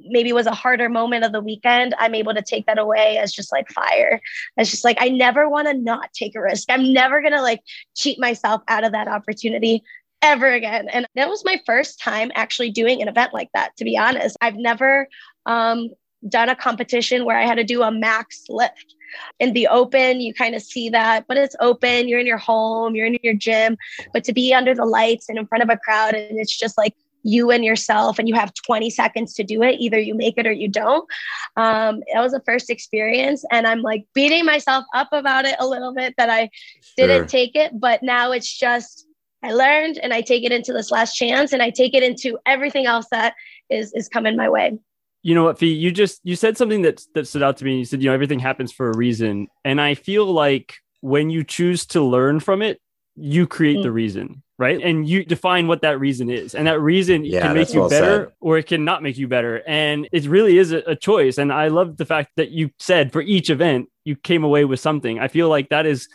[0.06, 3.34] maybe was a harder moment of the weekend, I'm able to take that away as
[3.34, 4.22] just like fire.
[4.58, 6.70] It's just like, I never want to not take a risk.
[6.70, 7.62] I'm never going to like
[7.96, 9.84] cheat myself out of that opportunity
[10.22, 10.90] ever again.
[10.90, 14.38] And that was my first time actually doing an event like that, to be honest.
[14.42, 15.08] I've never
[15.46, 15.90] um,
[16.28, 18.96] done a competition where I had to do a max lift.
[19.40, 22.08] In the open, you kind of see that, but it's open.
[22.08, 23.76] You're in your home, you're in your gym.
[24.14, 26.78] But to be under the lights and in front of a crowd, and it's just
[26.78, 29.80] like you and yourself, and you have 20 seconds to do it.
[29.80, 31.08] Either you make it or you don't.
[31.56, 33.44] Um, that was the first experience.
[33.52, 36.50] And I'm like beating myself up about it a little bit that I
[36.98, 37.08] sure.
[37.08, 37.80] didn't take it.
[37.80, 39.06] But now it's just,
[39.44, 42.38] I learned and I take it into this last chance and I take it into
[42.46, 43.36] everything else that
[43.70, 44.78] is is coming my way
[45.22, 47.80] you know what, Fee, you just you said something that that stood out to me.
[47.80, 49.48] You said, you know, everything happens for a reason.
[49.66, 52.80] And I feel like when you choose to learn from it,
[53.16, 53.84] you create mm.
[53.84, 54.82] the reason, right?
[54.84, 56.54] And you define what that reason is.
[56.54, 58.34] And that reason yeah, can make you well better said.
[58.42, 59.64] or it can not make you better.
[59.66, 61.38] And it really is a, a choice.
[61.38, 64.82] And I love the fact that you said for each event, you came away with
[64.82, 65.18] something.
[65.18, 66.10] I feel like that is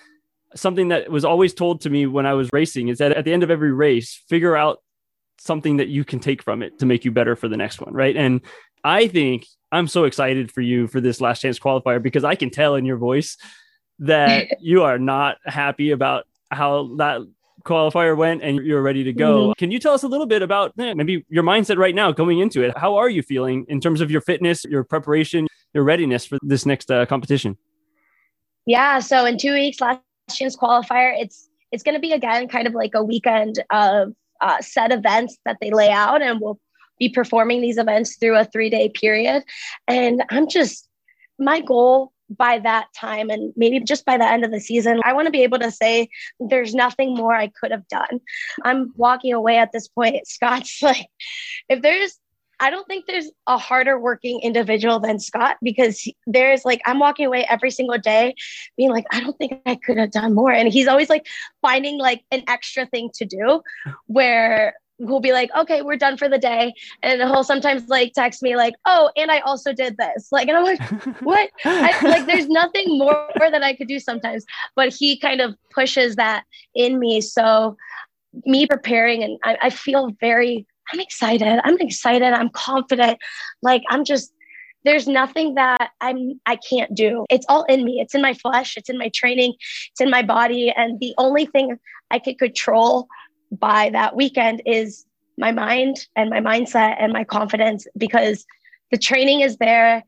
[0.54, 3.32] something that was always told to me when I was racing is that at the
[3.32, 4.82] end of every race, figure out
[5.38, 7.94] something that you can take from it to make you better for the next one,
[7.94, 8.14] right?
[8.14, 8.42] And
[8.84, 12.50] I think I'm so excited for you for this last chance qualifier because I can
[12.50, 13.38] tell in your voice
[14.00, 17.22] that you are not happy about how that
[17.64, 19.48] qualifier went and you're ready to go.
[19.48, 19.52] Mm-hmm.
[19.58, 22.38] Can you tell us a little bit about eh, maybe your mindset right now going
[22.38, 22.76] into it?
[22.76, 26.66] How are you feeling in terms of your fitness, your preparation, your readiness for this
[26.66, 27.56] next uh, competition?
[28.66, 30.00] Yeah, so in 2 weeks last
[30.30, 34.60] chance qualifier, it's it's going to be again kind of like a weekend of uh,
[34.60, 36.60] set events that they lay out and we'll
[36.98, 39.42] be performing these events through a three day period.
[39.88, 40.88] And I'm just,
[41.38, 45.12] my goal by that time and maybe just by the end of the season, I
[45.12, 46.08] want to be able to say
[46.40, 48.20] there's nothing more I could have done.
[48.64, 50.26] I'm walking away at this point.
[50.26, 51.08] Scott's like,
[51.68, 52.18] if there's
[52.60, 57.26] I don't think there's a harder working individual than Scott because there's like, I'm walking
[57.26, 58.36] away every single day
[58.76, 60.52] being like, I don't think I could have done more.
[60.52, 61.26] And he's always like
[61.62, 63.60] finding like an extra thing to do
[64.06, 66.72] where we'll be like, okay, we're done for the day.
[67.02, 70.28] And he'll sometimes like text me like, oh, and I also did this.
[70.30, 70.82] Like, and I'm like,
[71.20, 71.50] what?
[71.64, 74.44] I, like, there's nothing more that I could do sometimes,
[74.76, 77.20] but he kind of pushes that in me.
[77.20, 77.76] So
[78.44, 81.60] me preparing and I, I feel very, I'm excited.
[81.64, 82.32] I'm excited.
[82.32, 83.18] I'm confident.
[83.62, 84.32] Like, I'm just,
[84.84, 87.24] there's nothing that I'm I can't do.
[87.30, 88.00] It's all in me.
[88.00, 88.76] It's in my flesh.
[88.76, 89.54] It's in my training.
[89.90, 90.72] It's in my body.
[90.76, 91.78] And the only thing
[92.10, 93.08] I could control
[93.58, 95.04] by that weekend is
[95.36, 98.44] my mind and my mindset and my confidence because
[98.90, 100.02] the training is there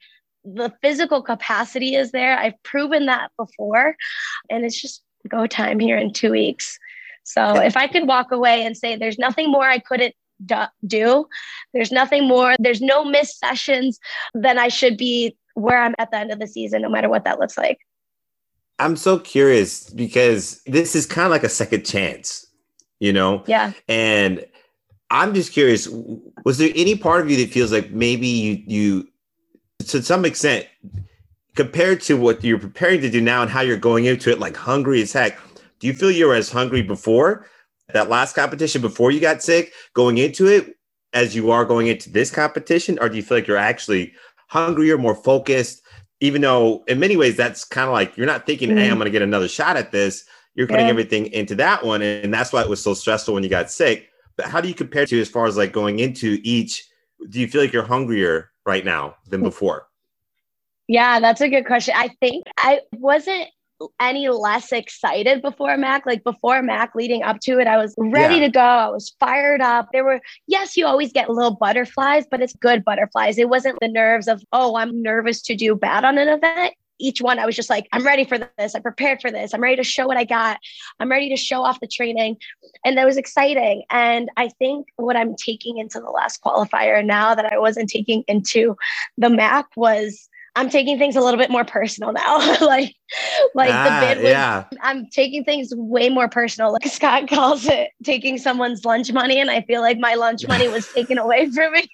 [0.46, 2.38] the physical capacity is there.
[2.38, 3.96] I've proven that before
[4.48, 6.78] and it's just go time here in two weeks.
[7.24, 10.14] So if i could walk away and say there's nothing more i couldn't
[10.86, 11.26] do
[11.72, 13.98] there's nothing more there's no missed sessions
[14.34, 17.24] then i should be where i'm at the end of the season no matter what
[17.24, 17.78] that looks like.
[18.78, 22.45] I'm so curious because this is kind of like a second chance
[23.00, 23.42] you know?
[23.46, 23.72] Yeah.
[23.88, 24.44] And
[25.10, 25.88] I'm just curious,
[26.44, 29.08] was there any part of you that feels like maybe you you
[29.86, 30.66] to some extent
[31.54, 34.56] compared to what you're preparing to do now and how you're going into it like
[34.56, 35.38] hungry as heck,
[35.78, 37.46] do you feel you were as hungry before
[37.92, 40.76] that last competition before you got sick going into it
[41.12, 44.12] as you are going into this competition or do you feel like you're actually
[44.48, 45.82] hungrier, more focused
[46.20, 48.78] even though in many ways that's kind of like you're not thinking, mm-hmm.
[48.78, 50.24] "Hey, I'm going to get another shot at this."
[50.56, 50.90] You're putting yeah.
[50.90, 54.08] everything into that one and that's why it was so stressful when you got sick
[54.36, 56.88] but how do you compare to as far as like going into each
[57.28, 59.44] do you feel like you're hungrier right now than mm.
[59.44, 59.86] before
[60.88, 63.48] yeah that's a good question i think i wasn't
[64.00, 66.06] any less excited before Mac.
[66.06, 68.46] Like before Mac, leading up to it, I was ready yeah.
[68.46, 68.60] to go.
[68.60, 69.88] I was fired up.
[69.92, 73.36] There were, yes, you always get little butterflies, but it's good butterflies.
[73.36, 77.20] It wasn't the nerves of, oh, I'm nervous to do bad on an event each
[77.20, 78.74] one, I was just like, I'm ready for this.
[78.74, 79.54] I'm prepared for this.
[79.54, 80.58] I'm ready to show what I got.
[81.00, 82.36] I'm ready to show off the training.
[82.84, 83.84] And that was exciting.
[83.90, 88.24] And I think what I'm taking into the last qualifier now that I wasn't taking
[88.28, 88.76] into
[89.18, 92.38] the MAC was I'm taking things a little bit more personal now.
[92.60, 92.94] like,
[93.54, 94.64] like ah, the bid was, yeah.
[94.80, 96.72] I'm taking things way more personal.
[96.72, 99.38] Like Scott calls it taking someone's lunch money.
[99.38, 101.86] And I feel like my lunch money was taken away from me.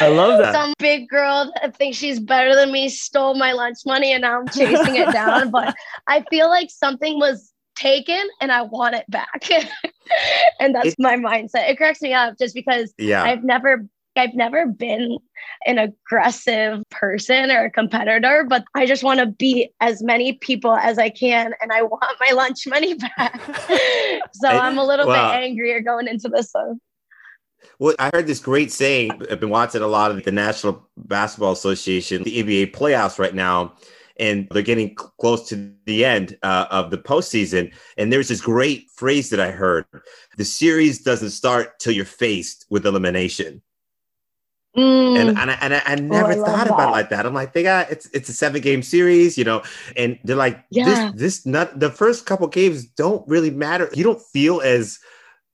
[0.00, 0.54] I love that.
[0.54, 4.40] Some big girl that thinks she's better than me stole my lunch money and now
[4.40, 5.50] I'm chasing it down.
[5.50, 5.74] But
[6.06, 9.48] I feel like something was taken and I want it back.
[10.60, 11.68] and that's it, my mindset.
[11.68, 13.22] It cracks me up just because yeah.
[13.22, 15.18] I've never I've never been
[15.66, 20.74] an aggressive person or a competitor, but I just want to beat as many people
[20.74, 23.40] as I can and I want my lunch money back.
[24.34, 26.78] so I, am a little well, bit angrier going into this one.
[27.78, 29.10] Well, I heard this great saying.
[29.30, 33.74] I've been watching a lot of the National Basketball Association, the NBA playoffs right now.
[34.18, 37.72] and they're getting close to the end uh, of the postseason.
[37.96, 39.86] And there's this great phrase that I heard:
[40.36, 43.62] "The series doesn't start till you're faced with elimination."
[44.76, 45.18] Mm.
[45.18, 47.26] And and I, and I, I never oh, I thought about like that.
[47.26, 49.62] I'm like, they got it's it's a seven game series, you know,
[49.96, 50.84] and they're like, yeah.
[50.84, 53.90] this this not the first couple games don't really matter.
[53.92, 54.98] You don't feel as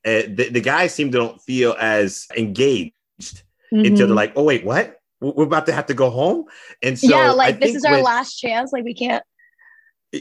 [0.08, 2.92] uh, the, the guys seem to don't feel as engaged
[3.22, 3.84] mm-hmm.
[3.84, 4.14] until they're mm-hmm.
[4.14, 4.94] like, oh wait, what?
[5.20, 6.44] We're about to have to go home,
[6.80, 8.72] and so yeah, like this is our when, last chance.
[8.72, 9.24] Like we can't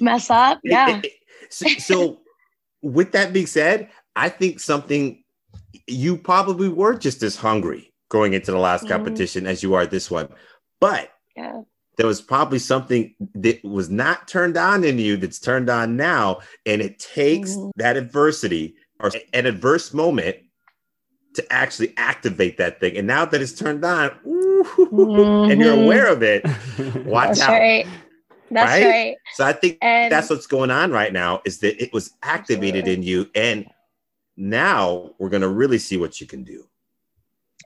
[0.02, 0.60] mess up.
[0.64, 0.98] Yeah.
[0.98, 1.14] It, it,
[1.50, 2.20] so, so
[2.82, 5.24] with that being said, I think something
[5.86, 8.94] you probably were just as hungry going into the last mm-hmm.
[8.94, 10.30] competition as you are this one.
[10.80, 11.62] But yeah.
[11.98, 16.40] there was probably something that was not turned on in you that's turned on now.
[16.66, 17.70] And it takes mm-hmm.
[17.76, 20.38] that adversity or an adverse moment
[21.36, 22.98] to actually activate that thing.
[22.98, 25.52] And now that it's turned on, ooh, mm-hmm.
[25.52, 25.84] and you're mm-hmm.
[25.84, 26.44] aware of it,
[27.06, 27.52] watch that's out.
[27.52, 27.88] Right.
[28.50, 28.86] That's right?
[28.86, 29.16] right.
[29.34, 32.88] So I think and that's what's going on right now is that it was activated
[32.88, 32.94] absolutely.
[32.94, 33.30] in you.
[33.36, 33.66] And
[34.36, 36.66] now we're going to really see what you can do.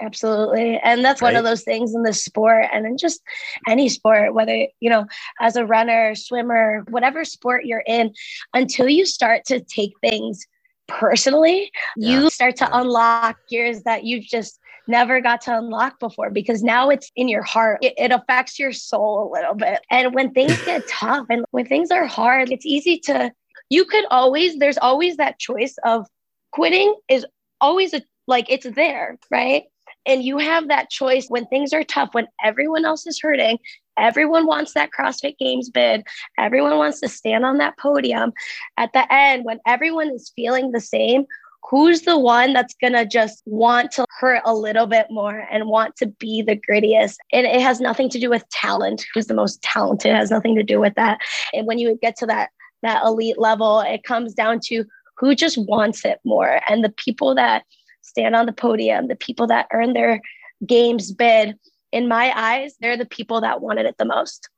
[0.01, 0.79] Absolutely.
[0.83, 1.33] And that's right.
[1.33, 3.21] one of those things in the sport and in just
[3.67, 5.05] any sport, whether, you know,
[5.39, 8.13] as a runner, swimmer, whatever sport you're in,
[8.53, 10.47] until you start to take things
[10.87, 12.21] personally, yeah.
[12.21, 16.89] you start to unlock gears that you've just never got to unlock before because now
[16.89, 17.79] it's in your heart.
[17.81, 19.79] It, it affects your soul a little bit.
[19.89, 23.31] And when things get tough and when things are hard, it's easy to,
[23.69, 26.05] you could always, there's always that choice of
[26.51, 27.25] quitting is
[27.59, 29.63] always a, like it's there, right?
[30.05, 33.59] And you have that choice when things are tough, when everyone else is hurting,
[34.01, 36.05] everyone wants that CrossFit Games bid,
[36.37, 38.33] everyone wants to stand on that podium.
[38.77, 41.25] At the end, when everyone is feeling the same,
[41.69, 45.67] who's the one that's going to just want to hurt a little bit more and
[45.67, 47.15] want to be the grittiest?
[47.31, 49.05] And it has nothing to do with talent.
[49.13, 50.11] Who's the most talented?
[50.11, 51.19] It has nothing to do with that.
[51.53, 52.49] And when you get to that
[52.83, 54.83] that elite level it comes down to
[55.17, 56.59] who just wants it more.
[56.67, 57.63] And the people that
[58.01, 60.19] stand on the podium, the people that earn their
[60.65, 61.57] games bid,
[61.91, 64.49] in my eyes, they're the people that wanted it the most.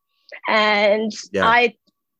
[0.47, 1.47] And yeah.
[1.47, 1.75] I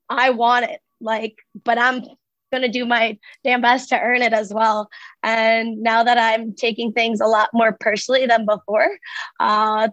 [0.09, 0.79] I want it.
[1.01, 2.03] Like, but I'm
[2.51, 4.89] gonna do my damn best to earn it as well.
[5.23, 8.97] And now that I'm taking things a lot more personally than before,
[9.39, 9.89] uh,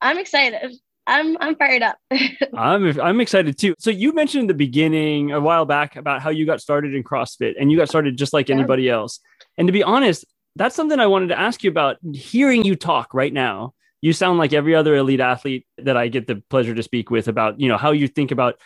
[0.00, 0.76] I'm excited.
[1.06, 1.98] I'm I'm fired up.
[2.54, 3.74] I'm I'm excited too.
[3.78, 7.02] So you mentioned in the beginning a while back about how you got started in
[7.02, 9.20] CrossFit and you got started just like anybody else.
[9.58, 11.96] And to be honest, that's something I wanted to ask you about.
[12.14, 16.26] Hearing you talk right now, you sound like every other elite athlete that I get
[16.26, 18.56] the pleasure to speak with about, you know, how you think about.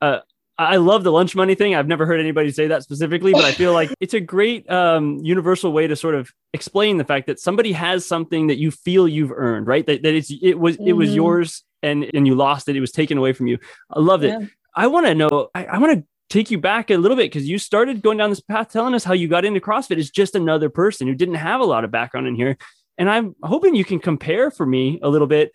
[0.00, 0.20] Uh,
[0.58, 1.74] I love the lunch money thing.
[1.74, 5.18] I've never heard anybody say that specifically, but I feel like it's a great um,
[5.22, 9.08] universal way to sort of explain the fact that somebody has something that you feel
[9.08, 9.86] you've earned, right?
[9.86, 10.88] That, that it's it was mm-hmm.
[10.88, 11.16] it was mm-hmm.
[11.16, 12.76] yours and and you lost it.
[12.76, 13.58] It was taken away from you.
[13.90, 14.40] I loved yeah.
[14.40, 14.50] it.
[14.74, 15.48] I want to know.
[15.54, 18.30] I, I want to take you back a little bit because you started going down
[18.30, 21.34] this path telling us how you got into CrossFit as just another person who didn't
[21.34, 22.56] have a lot of background in here.
[23.00, 25.52] And I'm hoping you can compare for me a little bit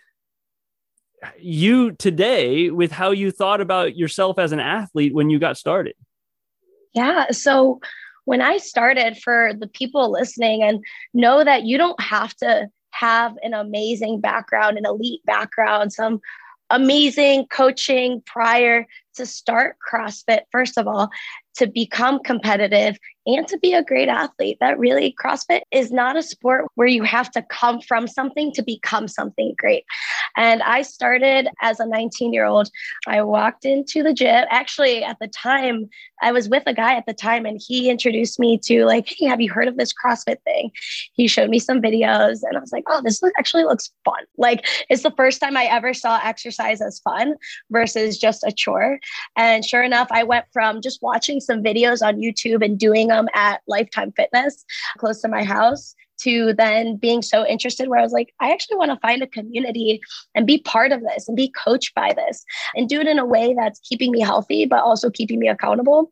[1.38, 5.94] you today with how you thought about yourself as an athlete when you got started.
[6.96, 7.30] Yeah.
[7.30, 7.82] So
[8.26, 13.36] when I started, for the people listening, and know that you don't have to have
[13.44, 16.22] an amazing background, an elite background, some
[16.72, 21.10] amazing coaching prior to start CrossFit, first of all,
[21.58, 24.58] to become competitive and to be a great athlete.
[24.60, 28.62] That really, CrossFit is not a sport where you have to come from something to
[28.62, 29.86] become something great.
[30.38, 32.70] And I started as a 19 year old.
[33.08, 34.46] I walked into the gym.
[34.50, 35.90] Actually, at the time,
[36.22, 39.26] I was with a guy at the time and he introduced me to, like, hey,
[39.26, 40.72] have you heard of this CrossFit thing?
[41.14, 44.24] He showed me some videos and I was like, oh, this actually looks fun.
[44.38, 47.36] Like, it's the first time I ever saw exercise as fun
[47.72, 49.00] versus just a chore.
[49.36, 53.28] And sure enough, I went from just watching some videos on YouTube and doing them
[53.34, 54.65] at Lifetime Fitness
[54.97, 58.78] close to my house to then being so interested where I was like, I actually
[58.78, 60.01] want to find a community
[60.34, 62.43] and be part of this and be coached by this
[62.75, 66.12] and do it in a way that's keeping me healthy, but also keeping me accountable.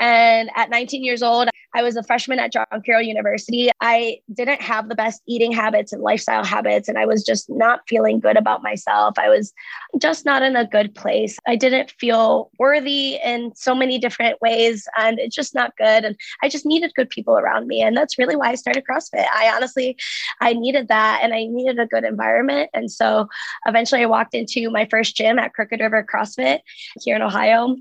[0.00, 3.68] And at 19 years old, I was a freshman at John Carroll University.
[3.80, 7.80] I didn't have the best eating habits and lifestyle habits, and I was just not
[7.88, 9.18] feeling good about myself.
[9.18, 9.52] I was
[9.98, 11.36] just not in a good place.
[11.48, 16.04] I didn't feel worthy in so many different ways, and it's just not good.
[16.04, 17.82] And I just needed good people around me.
[17.82, 19.26] And that's really why I started CrossFit.
[19.34, 19.96] I honestly,
[20.40, 22.70] I needed that and I needed a good environment.
[22.74, 23.28] And so
[23.66, 26.60] eventually I walked into my first gym at Crooked River CrossFit
[27.00, 27.76] here in Ohio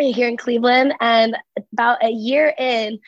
[0.00, 0.94] eh, here in Cleveland.
[1.00, 1.36] And
[1.72, 2.98] about a year in,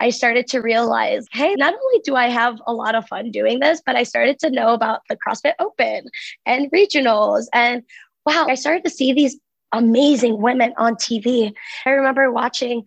[0.00, 3.60] I started to realize, hey, not only do I have a lot of fun doing
[3.60, 6.06] this, but I started to know about the CrossFit Open
[6.44, 7.46] and regionals.
[7.52, 7.82] And
[8.26, 9.38] wow, I started to see these
[9.72, 11.52] amazing women on TV.
[11.86, 12.84] I remember watching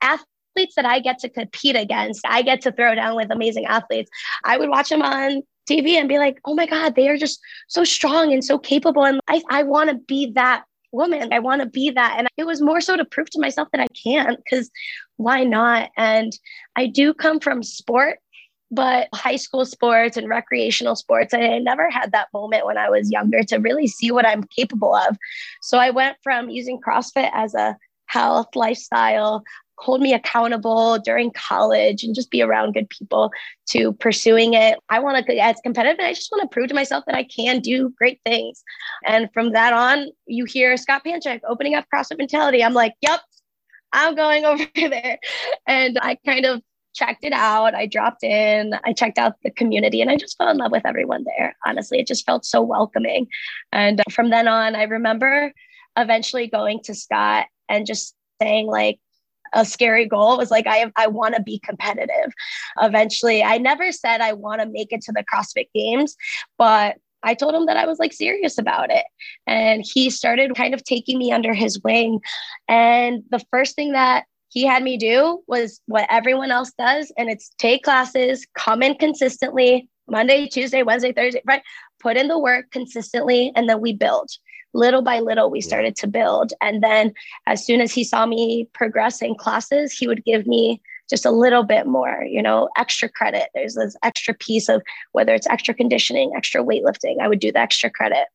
[0.00, 0.28] athletes
[0.76, 2.20] that I get to compete against.
[2.26, 4.10] I get to throw down with amazing athletes.
[4.44, 7.40] I would watch them on TV and be like, oh my God, they are just
[7.68, 9.04] so strong and so capable.
[9.04, 11.32] And I, I want to be that woman.
[11.32, 12.16] I want to be that.
[12.18, 14.70] And it was more so to prove to myself that I can, because
[15.16, 15.90] why not?
[15.96, 16.32] And
[16.76, 18.18] I do come from sport,
[18.70, 23.10] but high school sports and recreational sports, I never had that moment when I was
[23.10, 25.16] younger to really see what I'm capable of.
[25.62, 29.42] So I went from using CrossFit as a health lifestyle
[29.78, 33.30] hold me accountable during college and just be around good people
[33.70, 34.78] to pursuing it.
[34.88, 37.24] I want to as competitive and I just want to prove to myself that I
[37.24, 38.62] can do great things.
[39.06, 42.62] And from that on, you hear Scott Panchik opening up CrossFit Mentality.
[42.62, 43.20] I'm like, yep,
[43.92, 45.18] I'm going over there.
[45.66, 46.60] And I kind of
[46.94, 47.74] checked it out.
[47.74, 50.84] I dropped in, I checked out the community, and I just fell in love with
[50.84, 51.56] everyone there.
[51.64, 53.28] Honestly, it just felt so welcoming.
[53.70, 55.52] And from then on, I remember
[55.96, 58.98] eventually going to Scott and just saying, like,
[59.52, 62.32] a scary goal was like I I want to be competitive.
[62.80, 66.16] Eventually, I never said I want to make it to the CrossFit Games,
[66.56, 69.04] but I told him that I was like serious about it.
[69.46, 72.20] And he started kind of taking me under his wing.
[72.68, 77.28] And the first thing that he had me do was what everyone else does, and
[77.28, 81.62] it's take classes, come in consistently Monday, Tuesday, Wednesday, Thursday, right?
[82.00, 84.30] Put in the work consistently, and then we build
[84.74, 86.52] little by little we started to build.
[86.60, 87.12] And then
[87.46, 91.30] as soon as he saw me progress in classes he would give me just a
[91.30, 93.48] little bit more you know extra credit.
[93.54, 97.60] There's this extra piece of whether it's extra conditioning extra weightlifting i would do the
[97.60, 98.26] extra credit.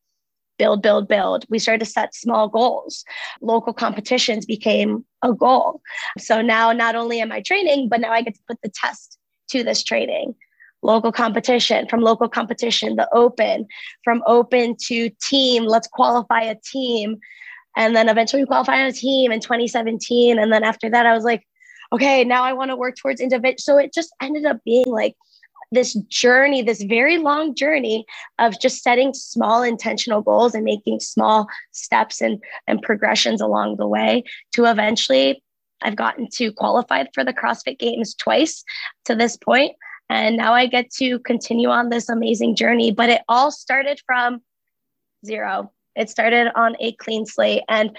[0.56, 1.44] Build build build.
[1.48, 3.04] We started to set small goals.
[3.40, 5.80] Local competitions became a goal.
[6.18, 9.18] So now not only am i training but now i get to put the test
[9.50, 10.34] to this training
[10.84, 13.66] local competition, from local competition, the open,
[14.04, 17.16] from open to team, let's qualify a team.
[17.76, 20.38] And then eventually we qualified a team in 2017.
[20.38, 21.44] And then after that, I was like,
[21.92, 23.58] okay, now I want to work towards individual.
[23.58, 25.16] So it just ended up being like
[25.72, 28.04] this journey, this very long journey
[28.38, 33.88] of just setting small intentional goals and making small steps and, and progressions along the
[33.88, 34.22] way
[34.52, 35.42] to eventually
[35.82, 38.64] I've gotten to qualify for the CrossFit Games twice
[39.04, 39.72] to this point.
[40.08, 42.92] And now I get to continue on this amazing journey.
[42.92, 44.40] But it all started from
[45.24, 45.72] zero.
[45.96, 47.96] It started on a clean slate and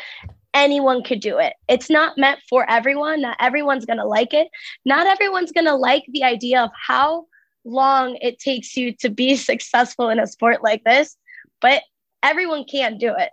[0.54, 1.54] anyone could do it.
[1.68, 3.22] It's not meant for everyone.
[3.22, 4.48] Not everyone's going to like it.
[4.86, 7.26] Not everyone's going to like the idea of how
[7.66, 11.18] long it takes you to be successful in a sport like this,
[11.62, 11.84] but
[12.24, 13.30] everyone can do it.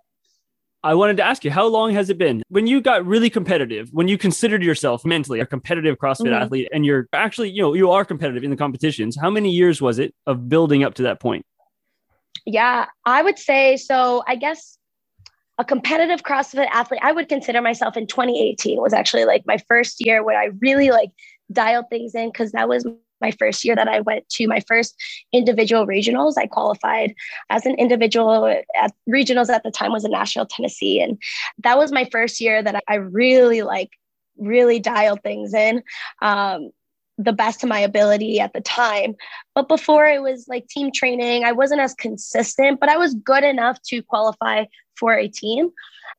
[0.84, 3.88] I wanted to ask you, how long has it been when you got really competitive,
[3.92, 6.42] when you considered yourself mentally a competitive CrossFit mm-hmm.
[6.42, 9.16] athlete and you're actually, you know, you are competitive in the competitions?
[9.20, 11.46] How many years was it of building up to that point?
[12.44, 14.24] Yeah, I would say so.
[14.26, 14.76] I guess
[15.58, 20.04] a competitive CrossFit athlete, I would consider myself in 2018 was actually like my first
[20.04, 21.10] year where I really like
[21.52, 22.84] dialed things in because that was
[23.22, 24.94] my first year that I went to my first
[25.32, 26.34] individual regionals.
[26.36, 27.14] I qualified
[27.48, 31.00] as an individual at regionals at the time was in Nashville, Tennessee.
[31.00, 31.20] And
[31.62, 33.90] that was my first year that I really like
[34.36, 35.82] really dialed things in.
[36.20, 36.70] Um,
[37.18, 39.14] the best of my ability at the time.
[39.54, 43.44] But before it was like team training, I wasn't as consistent, but I was good
[43.44, 44.64] enough to qualify
[45.02, 45.70] for a team.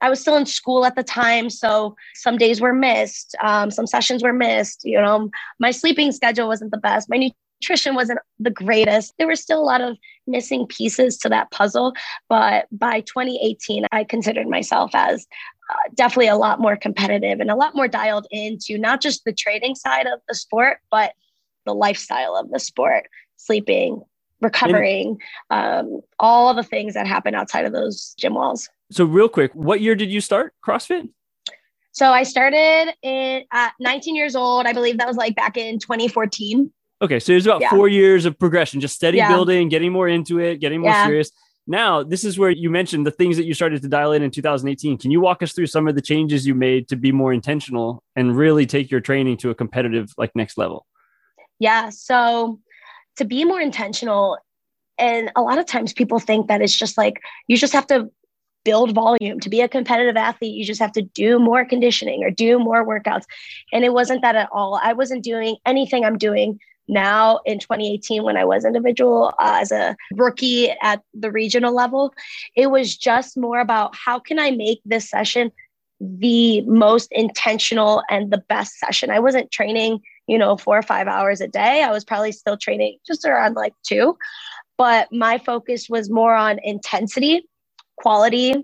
[0.02, 3.88] I was still in school at the time, so some days were missed, um, some
[3.88, 4.82] sessions were missed.
[4.84, 7.10] You know, my sleeping schedule wasn't the best.
[7.10, 7.32] My
[7.62, 9.14] nutrition wasn't the greatest.
[9.18, 9.96] There were still a lot of
[10.28, 11.94] missing pieces to that puzzle.
[12.28, 15.26] But by 2018, I considered myself as
[15.70, 19.32] uh, definitely a lot more competitive and a lot more dialed into not just the
[19.32, 21.14] trading side of the sport, but
[21.66, 23.08] the lifestyle of the sport,
[23.38, 24.02] sleeping,
[24.44, 25.18] recovering,
[25.50, 28.70] um, all of the things that happen outside of those gym walls.
[28.92, 31.10] So, real quick, what year did you start CrossFit?
[31.92, 34.66] So, I started in at 19 years old.
[34.66, 36.72] I believe that was like back in 2014.
[37.02, 37.70] Okay, so there's about yeah.
[37.70, 39.28] four years of progression, just steady yeah.
[39.28, 41.06] building, getting more into it, getting more yeah.
[41.06, 41.32] serious.
[41.66, 44.32] Now, this is where you mentioned the things that you started to dial in in
[44.32, 44.98] 2018.
[44.98, 48.04] Can you walk us through some of the changes you made to be more intentional
[48.16, 50.86] and really take your training to a competitive, like next level?
[51.60, 51.90] Yeah.
[51.90, 52.60] So,
[53.18, 54.38] to be more intentional,
[54.98, 58.10] and a lot of times people think that it's just like you just have to
[58.64, 59.40] build volume.
[59.42, 62.86] To be a competitive athlete, you just have to do more conditioning or do more
[62.86, 63.24] workouts.
[63.72, 64.80] And it wasn't that at all.
[64.82, 69.72] I wasn't doing anything I'm doing now in 2018 when I was individual uh, as
[69.72, 72.14] a rookie at the regional level.
[72.56, 75.52] It was just more about how can I make this session
[76.20, 79.10] the most intentional and the best session.
[79.10, 81.84] I wasn't training, you know, four or five hours a day.
[81.84, 84.18] I was probably still training just around like two,
[84.78, 87.48] but my focus was more on intensity
[87.98, 88.56] quality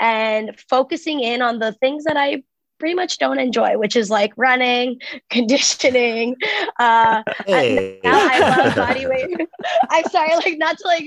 [0.00, 2.42] and focusing in on the things that I
[2.82, 4.98] pretty much don't enjoy, which is like running,
[5.30, 6.34] conditioning.
[6.80, 8.00] Uh, hey.
[8.02, 9.36] now I love body weight.
[9.88, 11.04] I'm sorry, like not to like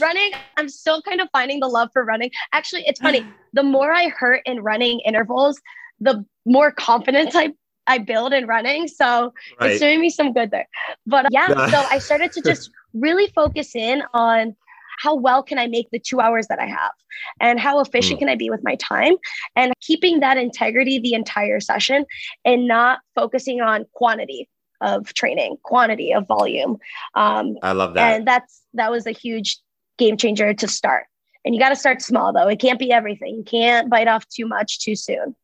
[0.00, 0.32] running.
[0.56, 2.32] I'm still kind of finding the love for running.
[2.52, 3.24] Actually, it's funny.
[3.54, 5.60] The more I hurt in running intervals,
[6.00, 7.52] the more confidence I
[7.86, 8.88] I build in running.
[8.88, 9.72] So right.
[9.72, 10.66] it's doing me some good there.
[11.06, 14.56] But yeah, so I started to just really focus in on
[14.98, 16.92] how well can I make the two hours that I have?
[17.40, 18.20] And how efficient mm.
[18.20, 19.14] can I be with my time?
[19.56, 22.04] And keeping that integrity the entire session
[22.44, 24.48] and not focusing on quantity
[24.80, 26.78] of training, quantity of volume.
[27.14, 28.16] Um, I love that.
[28.16, 29.58] And that's that was a huge
[29.98, 31.04] game changer to start.
[31.44, 32.48] And you got to start small though.
[32.48, 33.36] It can't be everything.
[33.36, 35.36] You can't bite off too much too soon.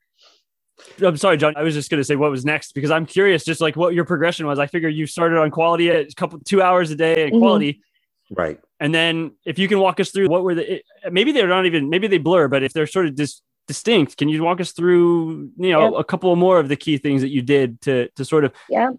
[1.03, 1.55] I'm sorry, John.
[1.57, 3.95] I was just going to say what was next because I'm curious, just like what
[3.95, 4.59] your progression was.
[4.59, 7.41] I figure you started on quality at a couple two hours a day and mm-hmm.
[7.41, 7.83] quality,
[8.31, 8.61] right?
[8.81, 11.91] And then if you can walk us through what were the maybe they're not even
[11.91, 15.51] maybe they blur, but if they're sort of dis, distinct, can you walk us through
[15.57, 16.01] you know yeah.
[16.01, 18.91] a couple more of the key things that you did to to sort of yeah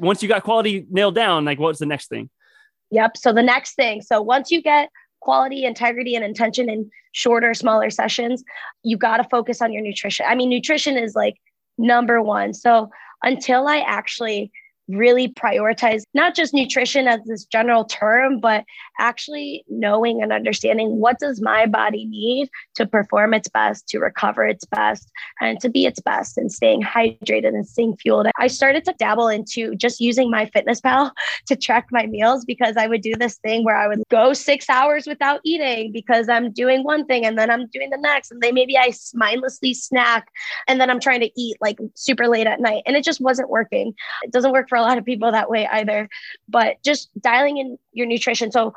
[0.00, 2.28] once you got quality nailed down, like what's the next thing?
[2.90, 3.16] Yep.
[3.16, 7.90] So the next thing, so once you get quality, integrity, and intention in shorter, smaller
[7.90, 8.42] sessions,
[8.82, 10.26] you got to focus on your nutrition.
[10.28, 11.36] I mean, nutrition is like
[11.78, 12.52] number one.
[12.52, 12.90] So
[13.22, 14.50] until I actually
[14.90, 18.64] really prioritize not just nutrition as this general term but
[18.98, 24.46] actually knowing and understanding what does my body need to perform its best to recover
[24.46, 25.10] its best
[25.40, 28.26] and to be its best and staying hydrated and staying fueled.
[28.38, 31.10] I started to dabble into just using MyFitnessPal
[31.46, 34.68] to track my meals because i would do this thing where i would go six
[34.68, 38.40] hours without eating because i'm doing one thing and then i'm doing the next and
[38.42, 40.28] then maybe i mindlessly snack
[40.68, 43.50] and then i'm trying to eat like super late at night and it just wasn't
[43.50, 43.94] working.
[44.22, 46.08] It doesn't work for a lot of people that way either.
[46.48, 48.50] But just dialing in your nutrition.
[48.50, 48.74] So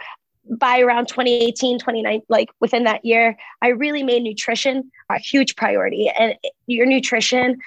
[0.50, 6.10] by around 2018 29 like within that year i really made nutrition a huge priority
[6.20, 6.36] and
[6.68, 7.58] your nutrition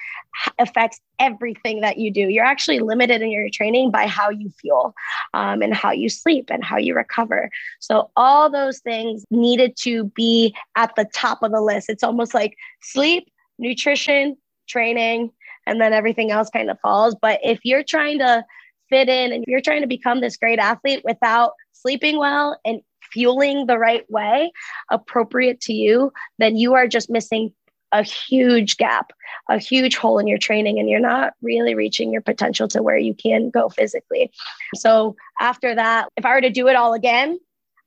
[0.59, 4.93] affects everything that you do you're actually limited in your training by how you feel
[5.33, 10.03] um, and how you sleep and how you recover so all those things needed to
[10.15, 15.31] be at the top of the list it's almost like sleep nutrition training
[15.67, 17.15] and then everything else kind of falls.
[17.21, 18.43] But if you're trying to
[18.89, 23.67] fit in and you're trying to become this great athlete without sleeping well and fueling
[23.67, 24.51] the right way,
[24.89, 27.53] appropriate to you, then you are just missing
[27.91, 29.11] a huge gap,
[29.49, 32.97] a huge hole in your training, and you're not really reaching your potential to where
[32.97, 34.31] you can go physically.
[34.75, 37.39] So, after that, if I were to do it all again,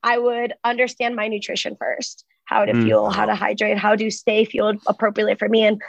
[0.02, 2.82] I would understand my nutrition first how to mm.
[2.82, 5.64] fuel, how to hydrate, how to stay fueled appropriately for me.
[5.64, 5.80] And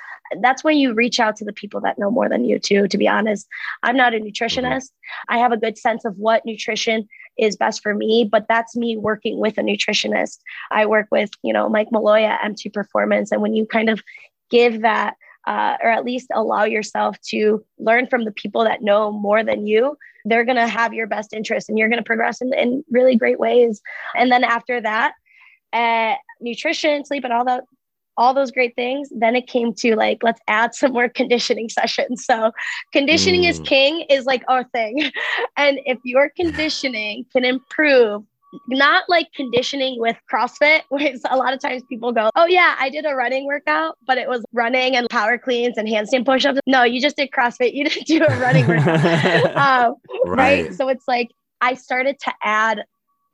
[0.42, 2.98] that's when you reach out to the people that know more than you too to
[2.98, 3.48] be honest.
[3.84, 4.92] I'm not a nutritionist.
[5.28, 7.08] I have a good sense of what nutrition
[7.38, 10.38] is best for me but that's me working with a nutritionist.
[10.70, 13.32] I work with you know mike Molloy at m2 performance.
[13.32, 14.02] And when you kind of
[14.50, 15.16] give that
[15.48, 19.66] uh, or at least allow yourself to learn from the people that know more than
[19.66, 22.84] you they're going to have your best interest and you're going to progress in, in
[22.92, 23.82] really great ways.
[24.16, 25.14] And then after that
[25.74, 27.64] uh, nutrition sleep and all that
[28.18, 29.10] all those great things.
[29.12, 32.26] Then it came to like, let's add some more conditioning sessions.
[32.26, 32.52] So,
[32.94, 33.50] conditioning mm.
[33.50, 35.12] is king is like our thing.
[35.58, 38.24] And if your conditioning can improve,
[38.68, 42.90] not like conditioning with CrossFit, where a lot of times people go, Oh, yeah, I
[42.90, 46.60] did a running workout, but it was running and power cleans and handstand push ups.
[46.68, 47.74] No, you just did CrossFit.
[47.74, 49.56] You didn't do a running workout.
[49.56, 49.96] um,
[50.26, 50.66] right.
[50.66, 50.74] right.
[50.74, 51.30] So, it's like
[51.62, 52.84] I started to add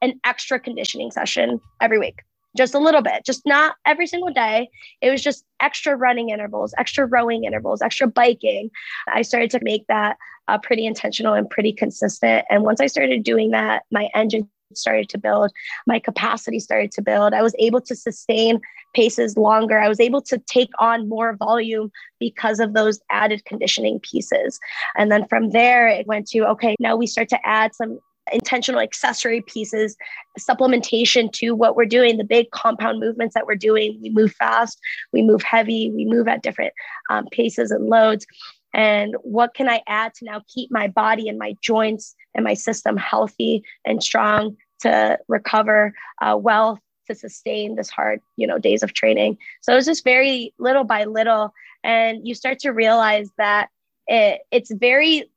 [0.01, 2.21] an extra conditioning session every week
[2.57, 4.69] just a little bit, just not every single day.
[5.01, 8.69] It was just extra running intervals, extra rowing intervals, extra biking.
[9.13, 12.45] I started to make that uh, pretty intentional and pretty consistent.
[12.49, 15.51] And once I started doing that, my engine started to build,
[15.85, 17.33] my capacity started to build.
[17.33, 18.59] I was able to sustain
[18.93, 19.79] paces longer.
[19.79, 24.59] I was able to take on more volume because of those added conditioning pieces.
[24.97, 27.99] And then from there, it went to okay, now we start to add some
[28.31, 29.95] intentional accessory pieces,
[30.39, 33.99] supplementation to what we're doing, the big compound movements that we're doing.
[34.01, 34.79] We move fast,
[35.13, 36.73] we move heavy, we move at different
[37.09, 38.25] um, paces and loads.
[38.73, 42.53] And what can I add to now keep my body and my joints and my
[42.53, 48.83] system healthy and strong to recover uh, well to sustain this hard, you know, days
[48.83, 49.37] of training.
[49.61, 51.53] So it was just very little by little,
[51.83, 53.69] and you start to realize that
[54.07, 55.31] it, it's very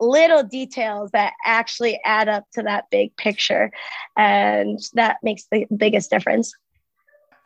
[0.00, 3.70] little details that actually add up to that big picture.
[4.16, 6.52] And that makes the biggest difference.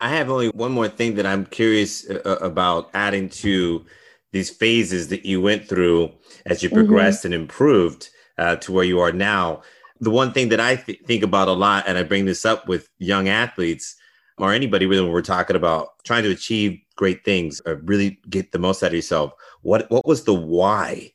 [0.01, 3.85] I have only one more thing that I'm curious uh, uh, about adding to
[4.31, 6.11] these phases that you went through
[6.45, 6.77] as you mm-hmm.
[6.77, 7.33] progressed mm-hmm.
[7.33, 9.61] and improved uh, to where you are now.
[9.99, 12.67] The one thing that I th- think about a lot, and I bring this up
[12.67, 13.95] with young athletes,
[14.37, 18.59] or anybody when we're talking about trying to achieve great things or really get the
[18.59, 21.11] most out of yourself, what what was the why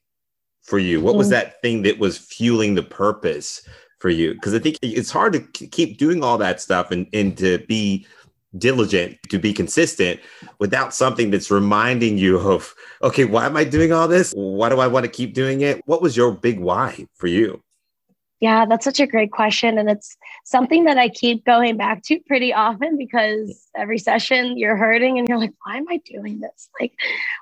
[0.64, 1.00] for you?
[1.00, 1.32] What was mm.
[1.32, 3.66] that thing that was fueling the purpose
[3.98, 4.34] for you?
[4.34, 8.06] Because I think it's hard to keep doing all that stuff and, and to be
[8.58, 10.20] diligent, to be consistent
[10.58, 14.32] without something that's reminding you of, okay, why am I doing all this?
[14.36, 15.82] Why do I want to keep doing it?
[15.86, 17.63] What was your big why for you?
[18.44, 19.78] Yeah, that's such a great question.
[19.78, 24.76] And it's something that I keep going back to pretty often because every session you're
[24.76, 26.68] hurting and you're like, why am I doing this?
[26.78, 26.92] Like,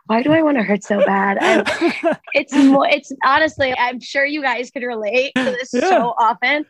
[0.06, 1.38] why do I want to hurt so bad?
[1.42, 1.66] And
[2.34, 5.80] it's more, it's honestly, I'm sure you guys could relate to this yeah.
[5.80, 6.66] so often.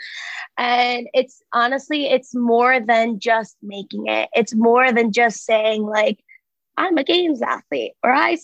[0.57, 6.25] And it's honestly, it's more than just making it, it's more than just saying, like,
[6.79, 8.39] I'm a games athlete or I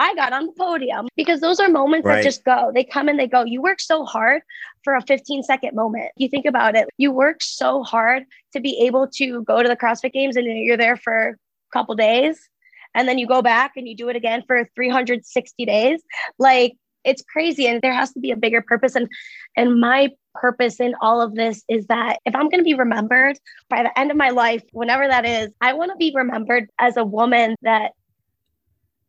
[0.00, 2.16] I got on the podium because those are moments right.
[2.16, 2.72] that just go.
[2.74, 3.44] They come and they go.
[3.44, 4.42] You work so hard
[4.82, 6.10] for a 15 second moment.
[6.16, 6.88] You think about it.
[6.96, 10.76] You work so hard to be able to go to the CrossFit Games and you're
[10.76, 11.34] there for a
[11.72, 12.48] couple days
[12.94, 16.02] and then you go back and you do it again for 360 days.
[16.38, 16.74] Like
[17.04, 19.08] it's crazy and there has to be a bigger purpose and
[19.56, 23.38] and my purpose in all of this is that if I'm going to be remembered
[23.68, 26.96] by the end of my life, whenever that is, I want to be remembered as
[26.96, 27.92] a woman that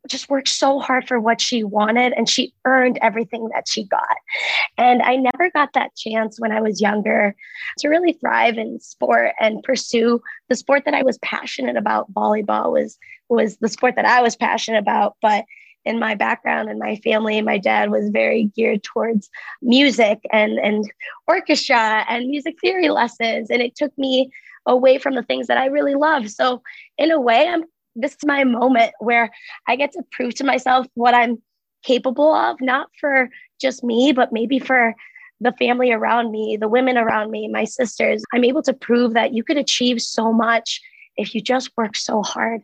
[0.08, 4.16] just worked so hard for what she wanted and she earned everything that she got.
[4.78, 7.34] And I never got that chance when I was younger
[7.78, 12.12] to really thrive in sport and pursue the sport that I was passionate about.
[12.12, 12.98] Volleyball was
[13.28, 15.44] was the sport that I was passionate about, but
[15.84, 19.30] in my background and my family, my dad was very geared towards
[19.62, 20.90] music and and
[21.26, 24.30] orchestra and music theory lessons and it took me
[24.66, 26.28] away from the things that I really love.
[26.28, 26.62] So
[26.98, 27.64] in a way, I'm
[27.96, 29.30] this is my moment where
[29.66, 31.42] I get to prove to myself what I'm
[31.82, 33.28] capable of, not for
[33.60, 34.94] just me, but maybe for
[35.40, 38.22] the family around me, the women around me, my sisters.
[38.32, 40.80] I'm able to prove that you could achieve so much
[41.16, 42.62] if you just work so hard.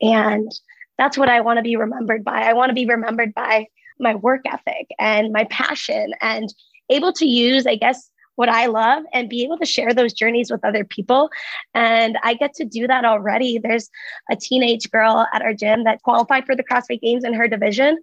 [0.00, 0.50] And
[0.98, 2.42] that's what I want to be remembered by.
[2.42, 3.66] I want to be remembered by
[3.98, 6.52] my work ethic and my passion and
[6.90, 10.50] able to use, I guess, what I love and be able to share those journeys
[10.50, 11.30] with other people.
[11.74, 13.58] And I get to do that already.
[13.58, 13.90] There's
[14.30, 17.98] a teenage girl at our gym that qualified for the CrossFit Games in her division.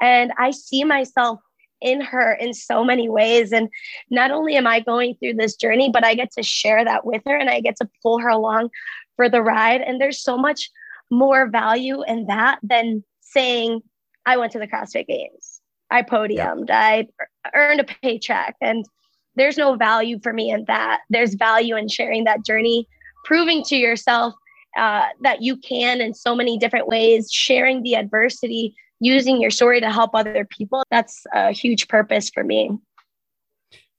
[0.00, 1.40] And I see myself
[1.80, 3.52] in her in so many ways.
[3.52, 3.68] And
[4.10, 7.22] not only am I going through this journey, but I get to share that with
[7.26, 8.70] her and I get to pull her along
[9.16, 9.80] for the ride.
[9.80, 10.70] And there's so much
[11.10, 13.82] more value in that than saying,
[14.26, 15.60] I went to the CrossFit Games.
[15.90, 16.80] I podiumed, yeah.
[16.80, 17.08] I
[17.54, 18.56] earned a paycheck.
[18.60, 18.84] And
[19.38, 21.00] there's no value for me in that.
[21.10, 22.88] There's value in sharing that journey,
[23.24, 24.34] proving to yourself
[24.76, 29.80] uh, that you can in so many different ways, sharing the adversity, using your story
[29.80, 30.82] to help other people.
[30.90, 32.70] That's a huge purpose for me.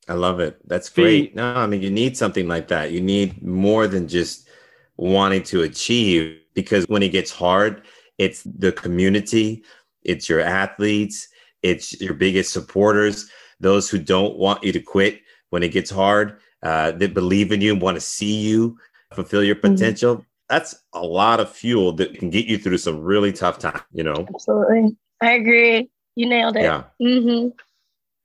[0.07, 0.59] I love it.
[0.67, 1.35] That's great.
[1.35, 2.91] No, I mean, you need something like that.
[2.91, 4.49] You need more than just
[4.97, 7.83] wanting to achieve because when it gets hard,
[8.17, 9.63] it's the community,
[10.03, 11.27] it's your athletes,
[11.61, 13.29] it's your biggest supporters,
[13.59, 17.61] those who don't want you to quit, when it gets hard, uh, that believe in
[17.61, 18.77] you and want to see you
[19.13, 19.73] fulfill your mm-hmm.
[19.73, 20.15] potential.
[20.15, 20.23] Mm-hmm.
[20.49, 24.03] That's a lot of fuel that can get you through some really tough time, you
[24.03, 24.25] know?
[24.33, 24.97] Absolutely.
[25.21, 25.89] I agree.
[26.15, 26.63] You nailed it.
[26.63, 26.83] Yeah.
[27.01, 27.49] Mm-hmm.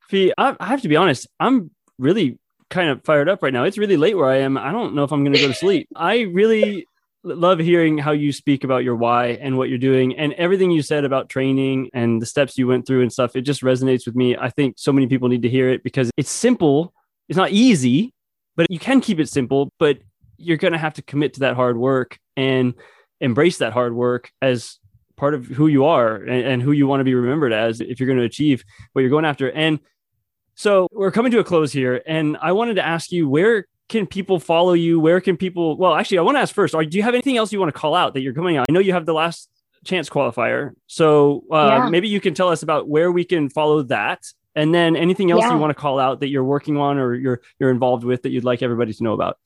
[0.08, 2.38] Fee, I, I have to be honest, I'm really
[2.70, 3.64] kind of fired up right now.
[3.64, 4.56] It's really late where I am.
[4.56, 5.88] I don't know if I'm going to go to sleep.
[5.96, 6.88] I really
[7.22, 10.82] love hearing how you speak about your why and what you're doing and everything you
[10.82, 13.36] said about training and the steps you went through and stuff.
[13.36, 14.36] It just resonates with me.
[14.36, 16.93] I think so many people need to hear it because it's simple
[17.28, 18.12] it's not easy,
[18.56, 19.98] but you can keep it simple, but
[20.36, 22.74] you're going to have to commit to that hard work and
[23.20, 24.78] embrace that hard work as
[25.16, 28.00] part of who you are and, and who you want to be remembered as if
[28.00, 29.50] you're going to achieve what you're going after.
[29.50, 29.78] And
[30.54, 32.02] so we're coming to a close here.
[32.06, 34.98] And I wanted to ask you, where can people follow you?
[35.00, 37.36] Where can people, well, actually, I want to ask first, are, do you have anything
[37.36, 38.66] else you want to call out that you're coming out?
[38.68, 39.48] I know you have the last
[39.84, 40.72] chance qualifier.
[40.86, 41.88] So uh, yeah.
[41.90, 44.22] maybe you can tell us about where we can follow that
[44.54, 45.52] and then anything else yeah.
[45.52, 48.30] you want to call out that you're working on or you're you're involved with that
[48.30, 49.38] you'd like everybody to know about?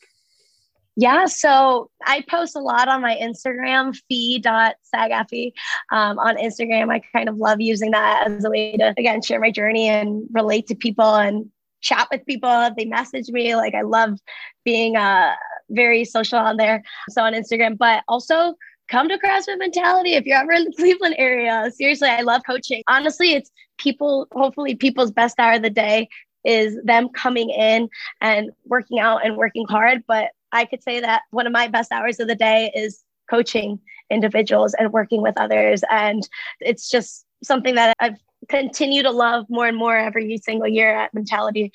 [1.01, 5.53] Yeah, so I post a lot on my Instagram, fee.saghafi.
[5.93, 9.39] Um, on Instagram, I kind of love using that as a way to, again, share
[9.39, 11.49] my journey and relate to people and
[11.83, 12.71] chat with people.
[12.77, 13.55] They message me.
[13.55, 14.19] Like, I love
[14.65, 15.37] being uh,
[15.71, 16.83] very social on there.
[17.11, 18.55] So on Instagram, but also
[18.89, 21.71] come to CrossFit Mentality if you're ever in the Cleveland area.
[21.75, 22.83] Seriously, I love coaching.
[22.89, 26.09] Honestly, it's people, hopefully, people's best hour of the day
[26.45, 27.89] is them coming in
[28.21, 30.03] and working out and working hard.
[30.07, 33.79] But I could say that one of my best hours of the day is coaching
[34.11, 35.83] individuals and working with others.
[35.91, 36.27] And
[36.61, 38.17] it's just something that I've
[38.49, 41.71] continue to love more and more every single year at Mentality.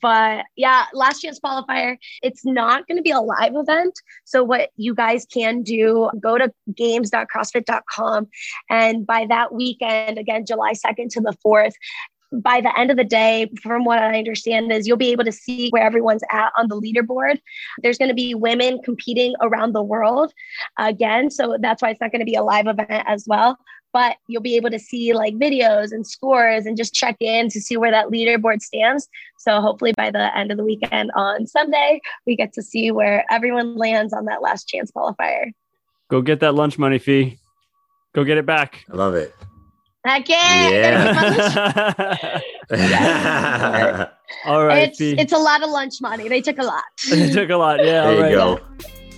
[0.00, 3.94] But yeah, last chance qualifier, it's not going to be a live event.
[4.24, 8.28] So what you guys can do, go to games.crossfit.com
[8.70, 11.74] and by that weekend, again, July 2nd to the 4th,
[12.32, 15.32] by the end of the day, from what I understand, is you'll be able to
[15.32, 17.38] see where everyone's at on the leaderboard.
[17.82, 20.32] There's going to be women competing around the world
[20.78, 21.30] again.
[21.30, 23.58] So that's why it's not going to be a live event as well.
[23.96, 27.58] But you'll be able to see like videos and scores and just check in to
[27.62, 29.08] see where that leaderboard stands.
[29.38, 33.24] So hopefully by the end of the weekend on Sunday, we get to see where
[33.30, 35.50] everyone lands on that last chance qualifier.
[36.10, 37.38] Go get that lunch money fee.
[38.12, 38.84] Go get it back.
[38.92, 39.34] I love it.
[40.70, 42.42] Yeah.
[42.70, 44.08] Yeah.
[44.44, 44.88] All right.
[44.88, 46.28] it's, it's a lot of lunch money.
[46.28, 46.84] They took a lot.
[47.06, 47.82] it took a lot.
[47.82, 48.04] Yeah.
[48.04, 48.58] there you right.
[48.58, 48.60] go.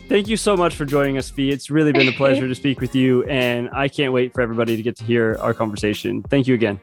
[0.09, 1.51] Thank you so much for joining us, Fee.
[1.51, 4.75] It's really been a pleasure to speak with you, and I can't wait for everybody
[4.75, 6.23] to get to hear our conversation.
[6.23, 6.81] Thank you again.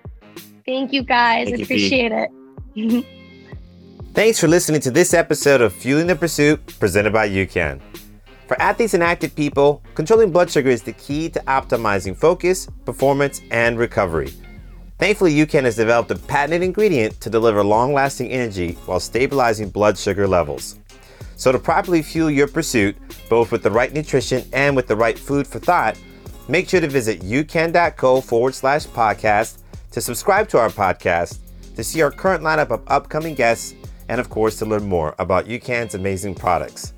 [0.63, 1.47] Thank you guys.
[1.47, 1.87] Thank you, Fee.
[1.87, 2.11] Appreciate
[2.75, 3.05] it.
[4.13, 7.81] Thanks for listening to this episode of Fueling the Pursuit presented by UCAN.
[8.47, 13.41] For athletes and active people, controlling blood sugar is the key to optimizing focus, performance,
[13.49, 14.31] and recovery.
[14.99, 19.97] Thankfully, UCAN has developed a patented ingredient to deliver long lasting energy while stabilizing blood
[19.97, 20.79] sugar levels.
[21.35, 22.95] So, to properly fuel your pursuit,
[23.29, 25.99] both with the right nutrition and with the right food for thought,
[26.47, 29.59] make sure to visit ucan.co forward slash podcast
[29.91, 31.39] to subscribe to our podcast,
[31.75, 33.75] to see our current lineup of upcoming guests,
[34.09, 36.93] and of course, to learn more about UCAN's amazing products.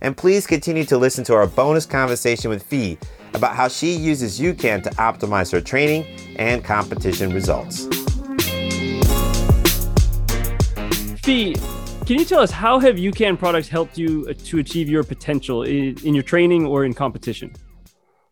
[0.00, 2.98] And please continue to listen to our bonus conversation with Fee
[3.34, 6.04] about how she uses UCAN to optimize her training
[6.36, 7.86] and competition results.
[11.22, 11.54] Fee,
[12.10, 15.62] can you tell us how have UCAN products helped you uh, to achieve your potential
[15.62, 17.52] in, in your training or in competition?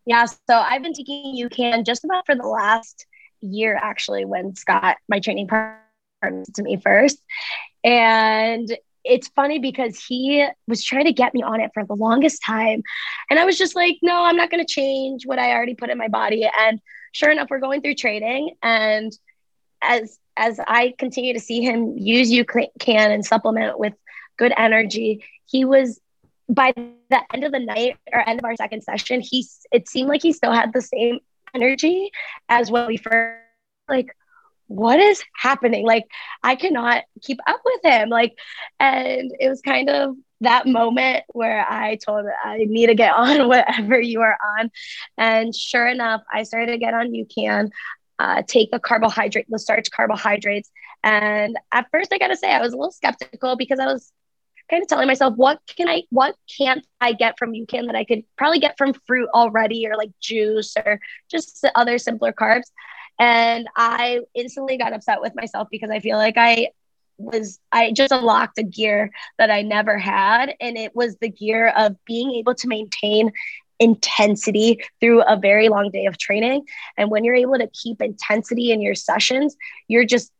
[0.05, 3.05] Yeah, so I've been taking UCAN just about for the last
[3.39, 7.23] year, actually, when Scott, my training partner, to me first.
[7.85, 8.69] And
[9.05, 12.83] it's funny because he was trying to get me on it for the longest time.
[13.29, 15.89] And I was just like, no, I'm not going to change what I already put
[15.89, 16.45] in my body.
[16.59, 16.81] And
[17.13, 18.55] sure enough, we're going through training.
[18.61, 19.13] And
[19.81, 23.93] as as I continue to see him use UCAN and supplement with
[24.37, 25.99] good energy, he was
[26.47, 30.07] by the end of the night or end of our second session, he it seemed
[30.07, 31.19] like he still had the same
[31.53, 32.09] energy
[32.47, 33.43] as when we first
[33.87, 34.15] like
[34.67, 35.85] what is happening?
[35.85, 36.05] Like
[36.41, 38.09] i cannot keep up with him.
[38.09, 38.33] Like
[38.79, 43.49] and it was kind of that moment where i told i need to get on
[43.49, 44.71] whatever you are on.
[45.17, 47.71] And sure enough i started to get on UCAN
[48.19, 50.69] uh, take the carbohydrate the starch carbohydrates.
[51.03, 54.11] And at first i gotta say i was a little skeptical because i was
[54.69, 58.03] kind of telling myself what can i what can't i get from UCAN that i
[58.03, 60.99] could probably get from fruit already or like juice or
[61.31, 62.69] just other simpler carbs?
[63.19, 66.69] And I instantly got upset with myself because I feel like I
[67.17, 70.55] was I just unlocked a gear that I never had.
[70.61, 73.31] And it was the gear of being able to maintain
[73.79, 76.65] intensity through a very long day of training.
[76.97, 79.55] And when you're able to keep intensity in your sessions
[79.87, 80.31] you're just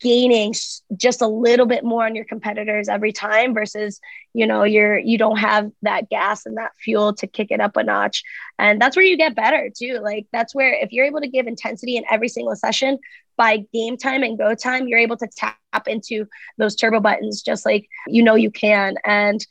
[0.00, 0.54] gaining
[0.96, 4.00] just a little bit more on your competitors every time versus
[4.32, 7.76] you know you're you don't have that gas and that fuel to kick it up
[7.76, 8.22] a notch.
[8.58, 9.98] And that's where you get better too.
[10.00, 12.98] Like that's where if you're able to give intensity in every single session
[13.36, 16.26] by game time and go time you're able to tap into
[16.58, 18.94] those turbo buttons just like you know you can.
[19.04, 19.44] And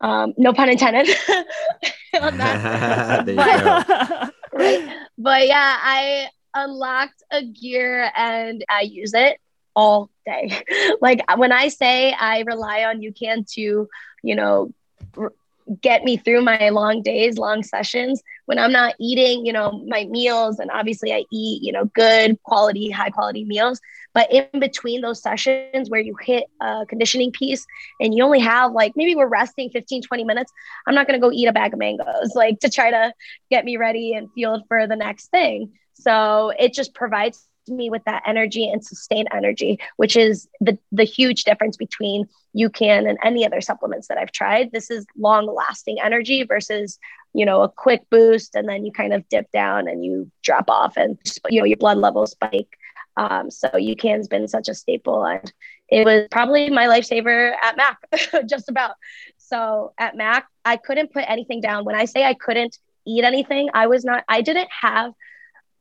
[0.00, 1.08] um, no pun intended
[2.20, 4.88] on that but, right?
[5.18, 9.38] but yeah i unlocked a gear and i use it
[9.76, 10.62] all day.
[11.00, 13.88] like when I say I rely on UCAN to,
[14.22, 14.72] you know,
[15.16, 15.32] r-
[15.80, 20.04] get me through my long days, long sessions, when I'm not eating, you know, my
[20.04, 23.80] meals, and obviously I eat, you know, good quality, high quality meals.
[24.16, 27.66] But in between those sessions where you hit a conditioning piece
[28.00, 30.50] and you only have like maybe we're resting 15, 20 minutes,
[30.86, 33.12] I'm not going to go eat a bag of mangoes like to try to
[33.50, 35.74] get me ready and fueled for the next thing.
[35.92, 41.04] So it just provides me with that energy and sustained energy, which is the the
[41.04, 44.72] huge difference between UCAN and any other supplements that I've tried.
[44.72, 46.98] This is long lasting energy versus
[47.34, 50.70] you know a quick boost and then you kind of dip down and you drop
[50.70, 51.18] off and
[51.50, 52.78] you know your blood levels spike.
[53.16, 55.52] Um, so UCAN's been such a staple and
[55.88, 58.96] it was probably my lifesaver at MAC, just about.
[59.38, 61.84] So at MAC, I couldn't put anything down.
[61.84, 65.12] When I say I couldn't eat anything, I was not, I didn't have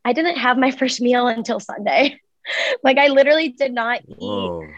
[0.05, 2.21] I didn't have my first meal until Sunday.
[2.83, 4.63] like I literally did not Whoa.
[4.63, 4.69] eat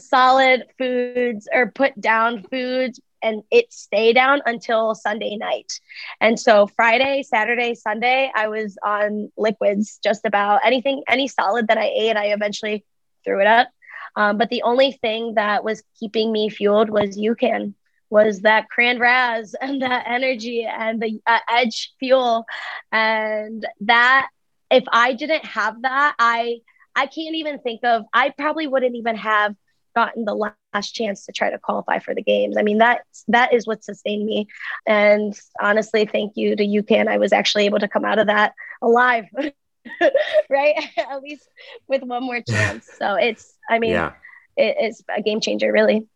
[0.00, 5.80] solid foods or put down foods and it stay down until Sunday night.
[6.20, 11.78] And so Friday, Saturday, Sunday, I was on liquids, just about anything, any solid that
[11.78, 12.84] I ate, I eventually
[13.24, 13.68] threw it up.
[14.16, 17.74] Um, but the only thing that was keeping me fueled was UCAN
[18.10, 22.46] was that cran raz and that energy and the uh, edge fuel.
[22.90, 24.28] And that,
[24.70, 26.58] if I didn't have that, I,
[26.94, 29.54] I can't even think of, I probably wouldn't even have
[29.94, 32.56] gotten the last chance to try to qualify for the games.
[32.56, 34.48] I mean, that that is what sustained me.
[34.86, 37.08] And honestly, thank you to UCAN.
[37.08, 39.26] I was actually able to come out of that alive.
[40.50, 40.74] right?
[40.98, 41.48] At least
[41.86, 42.88] with one more chance.
[42.98, 44.12] So it's, I mean, yeah.
[44.56, 46.06] it, it's a game changer, really.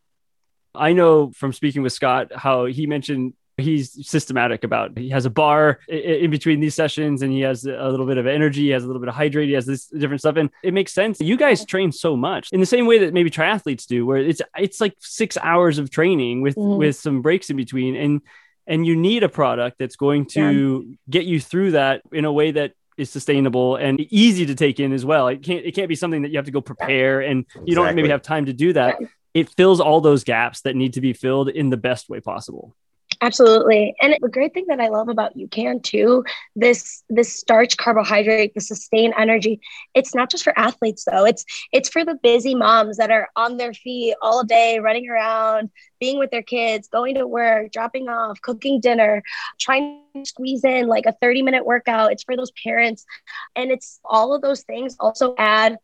[0.75, 5.31] I know from speaking with Scott how he mentioned he's systematic about he has a
[5.31, 8.85] bar in between these sessions and he has a little bit of energy he has
[8.85, 11.37] a little bit of hydrate he has this different stuff and it makes sense you
[11.37, 14.81] guys train so much in the same way that maybe triathletes do where it's it's
[14.81, 16.79] like six hours of training with mm-hmm.
[16.79, 18.21] with some breaks in between and
[18.67, 20.97] and you need a product that's going to yeah.
[21.11, 24.93] get you through that in a way that is sustainable and easy to take in
[24.93, 25.29] as well.
[25.29, 27.95] It can't it can't be something that you have to go prepare and you don't
[27.95, 28.99] maybe have time to do that.
[29.35, 32.77] It fills all those gaps that need to be filled in the best way possible.
[33.23, 33.95] Absolutely.
[34.03, 36.25] And the great thing that I love about UCAN too,
[36.57, 39.61] this this starch carbohydrate, the sustained energy,
[39.95, 41.25] it's not just for athletes though.
[41.25, 45.71] It's it's for the busy moms that are on their feet all day, running around,
[46.01, 49.23] being with their kids, going to work, dropping off, cooking dinner,
[49.61, 52.11] trying to squeeze in like a 30 minute workout.
[52.11, 53.07] It's for those parents.
[53.55, 55.77] And it's all of those things also add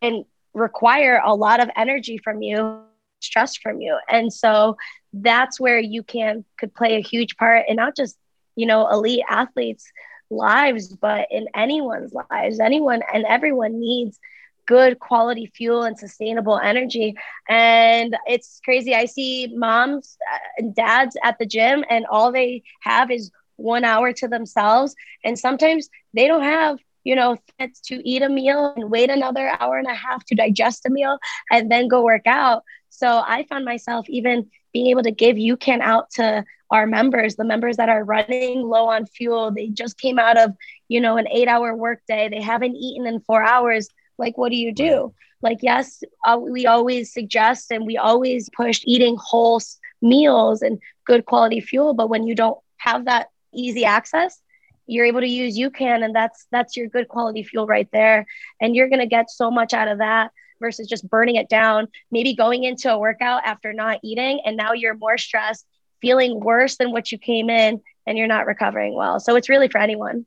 [0.00, 0.24] and
[0.54, 2.84] require a lot of energy from you
[3.26, 3.98] stress from you.
[4.08, 4.76] And so
[5.12, 8.16] that's where UCAN could play a huge part in not just,
[8.54, 9.90] you know, elite athletes'
[10.30, 12.60] lives, but in anyone's lives.
[12.60, 14.18] Anyone and everyone needs
[14.66, 17.14] good quality fuel and sustainable energy.
[17.48, 18.94] And it's crazy.
[18.94, 23.84] I see moms uh, and dads at the gym, and all they have is one
[23.84, 24.94] hour to themselves.
[25.24, 27.38] And sometimes they don't have you know,
[27.84, 31.18] to eat a meal and wait another hour and a half to digest a meal
[31.52, 32.64] and then go work out.
[32.96, 37.44] So I found myself even being able to give UCAN out to our members, the
[37.44, 39.50] members that are running low on fuel.
[39.50, 40.54] They just came out of,
[40.88, 42.30] you know, an eight hour workday.
[42.30, 43.90] They haven't eaten in four hours.
[44.16, 45.12] Like, what do you do?
[45.42, 49.60] Like, yes, uh, we always suggest and we always push eating whole
[50.00, 51.92] meals and good quality fuel.
[51.92, 54.40] But when you don't have that easy access,
[54.86, 58.24] you're able to use UCAN and that's that's your good quality fuel right there.
[58.58, 60.30] And you're gonna get so much out of that
[60.60, 64.72] versus just burning it down, maybe going into a workout after not eating, and now
[64.72, 65.66] you're more stressed,
[66.00, 69.20] feeling worse than what you came in, and you're not recovering well.
[69.20, 70.26] So it's really for anyone.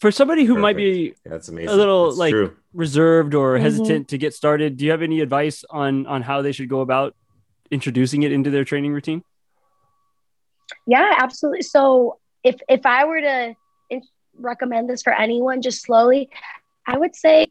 [0.00, 0.62] For somebody who Perfect.
[0.62, 1.70] might be that's amazing.
[1.70, 2.56] a little that's like true.
[2.72, 3.64] reserved or mm-hmm.
[3.64, 6.80] hesitant to get started, do you have any advice on on how they should go
[6.80, 7.16] about
[7.70, 9.24] introducing it into their training routine?
[10.86, 11.62] Yeah, absolutely.
[11.62, 13.54] So if if I were to
[13.90, 14.02] in-
[14.38, 16.30] recommend this for anyone, just slowly,
[16.86, 17.46] I would say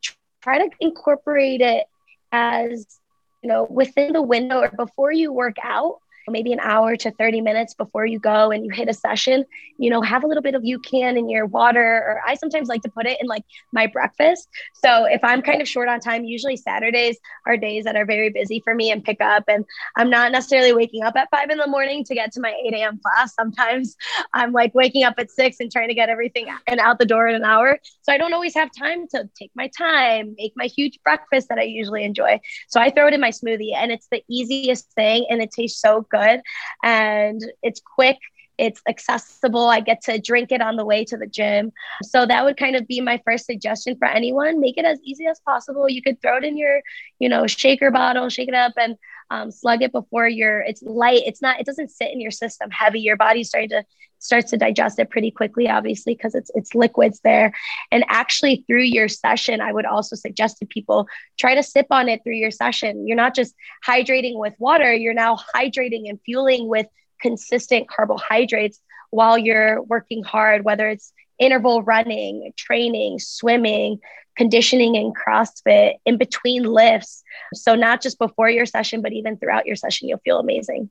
[0.48, 1.86] try to incorporate it
[2.32, 3.00] as
[3.43, 6.00] you know within the window or before you work out
[6.30, 9.46] maybe an hour to 30 minutes before you go and you hit a session,
[9.78, 11.82] you know, have a little bit of UCAN in your water.
[11.82, 14.48] Or I sometimes like to put it in like my breakfast.
[14.74, 18.30] So if I'm kind of short on time, usually Saturdays are days that are very
[18.30, 19.46] busy for me and pick up.
[19.48, 19.66] And
[19.96, 22.74] I'm not necessarily waking up at five in the morning to get to my 8
[22.74, 23.00] a.m.
[23.04, 23.34] class.
[23.34, 23.96] Sometimes
[24.34, 27.28] I'm like waking up at six and trying to get everything and out the door
[27.28, 27.80] in an hour.
[28.02, 31.58] So I don't always have time to take my time, make my huge breakfast that
[31.58, 32.40] I usually enjoy.
[32.68, 35.80] So I throw it in my smoothie and it's the easiest thing and it tastes
[35.82, 36.41] so good good.
[36.84, 38.18] And it's quick
[38.58, 39.68] it's accessible.
[39.68, 41.72] I get to drink it on the way to the gym.
[42.03, 44.60] So that would kind of be my first suggestion for anyone.
[44.60, 45.88] Make it as easy as possible.
[45.88, 46.82] You could throw it in your,
[47.20, 48.97] you know, shaker bottle, shake it up and
[49.30, 51.24] um, slug it before you're, it's light.
[51.26, 53.01] It's not, it doesn't sit in your system heavy.
[53.01, 53.84] Your body's starting to,
[54.20, 57.53] starts to digest it pretty quickly, obviously, because it's, it's liquids there.
[57.91, 62.10] And actually through your session, I would also suggest to people, try to sip on
[62.10, 63.05] it through your session.
[63.05, 63.53] You're not just
[63.86, 66.88] hydrating with water, you're now hydrating and fueling with
[67.22, 73.99] consistent carbohydrates while you're working hard, whether it's interval running, training, swimming,
[74.36, 77.24] conditioning and CrossFit, in between lifts.
[77.53, 80.89] So, not just before your session, but even throughout your session, you'll feel amazing.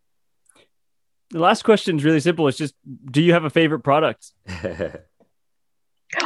[1.31, 2.47] The last question is really simple.
[2.49, 2.75] It's just
[3.11, 4.33] do you have a favorite product?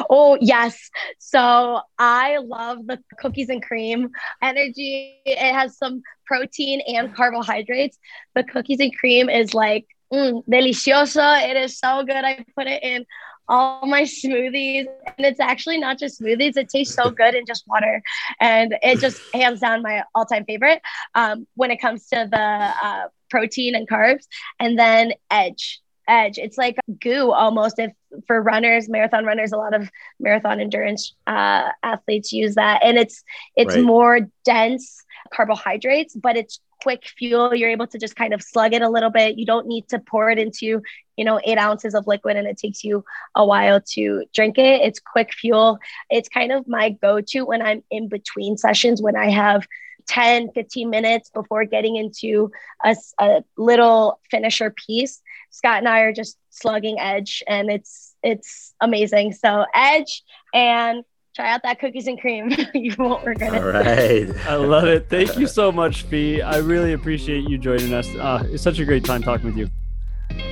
[0.09, 0.91] Oh, yes.
[1.19, 4.11] So I love the cookies and cream
[4.43, 5.21] energy.
[5.25, 7.99] It has some protein and carbohydrates.
[8.35, 11.49] The cookies and cream is like mm, delicioso.
[11.49, 12.25] It is so good.
[12.25, 13.07] I put it in
[13.49, 14.87] all my smoothies.
[15.07, 18.03] And it's actually not just smoothies, it tastes so good in just water.
[18.41, 20.81] And it just hands down my all time favorite
[21.15, 24.27] um, when it comes to the uh, protein and carbs.
[24.59, 25.81] And then Edge.
[26.09, 26.39] Edge.
[26.39, 27.79] It's like goo almost.
[27.79, 27.93] If
[28.27, 33.23] for runners, marathon runners, a lot of marathon endurance uh, athletes use that, and it's
[33.57, 33.85] it's right.
[33.85, 37.55] more dense carbohydrates, but it's quick fuel.
[37.55, 39.39] You're able to just kind of slug it a little bit.
[39.39, 40.83] You don't need to pour it into,
[41.17, 43.05] you know, eight ounces of liquid and it takes you
[43.35, 44.81] a while to drink it.
[44.83, 45.79] It's quick fuel.
[46.09, 49.67] It's kind of my go to when I'm in between sessions when I have
[50.09, 52.51] 10, 15 minutes before getting into
[52.85, 55.21] a, a little finisher piece.
[55.51, 59.33] Scott and I are just slugging edge and it's it's amazing.
[59.33, 60.23] So edge
[60.55, 62.51] and try out that cookies and cream.
[62.75, 63.63] you won't regret it.
[63.63, 64.47] All right.
[64.47, 65.09] I love it.
[65.09, 66.43] Thank you so much, Fee.
[66.43, 68.09] I really appreciate you joining us.
[68.15, 69.71] Uh, it's such a great time talking with you.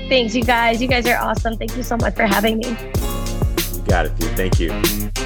[0.09, 0.80] Thanks, you guys.
[0.80, 1.57] You guys are awesome.
[1.57, 2.68] Thank you so much for having me.
[2.68, 4.28] You got it, Fee.
[4.34, 5.18] Thank you.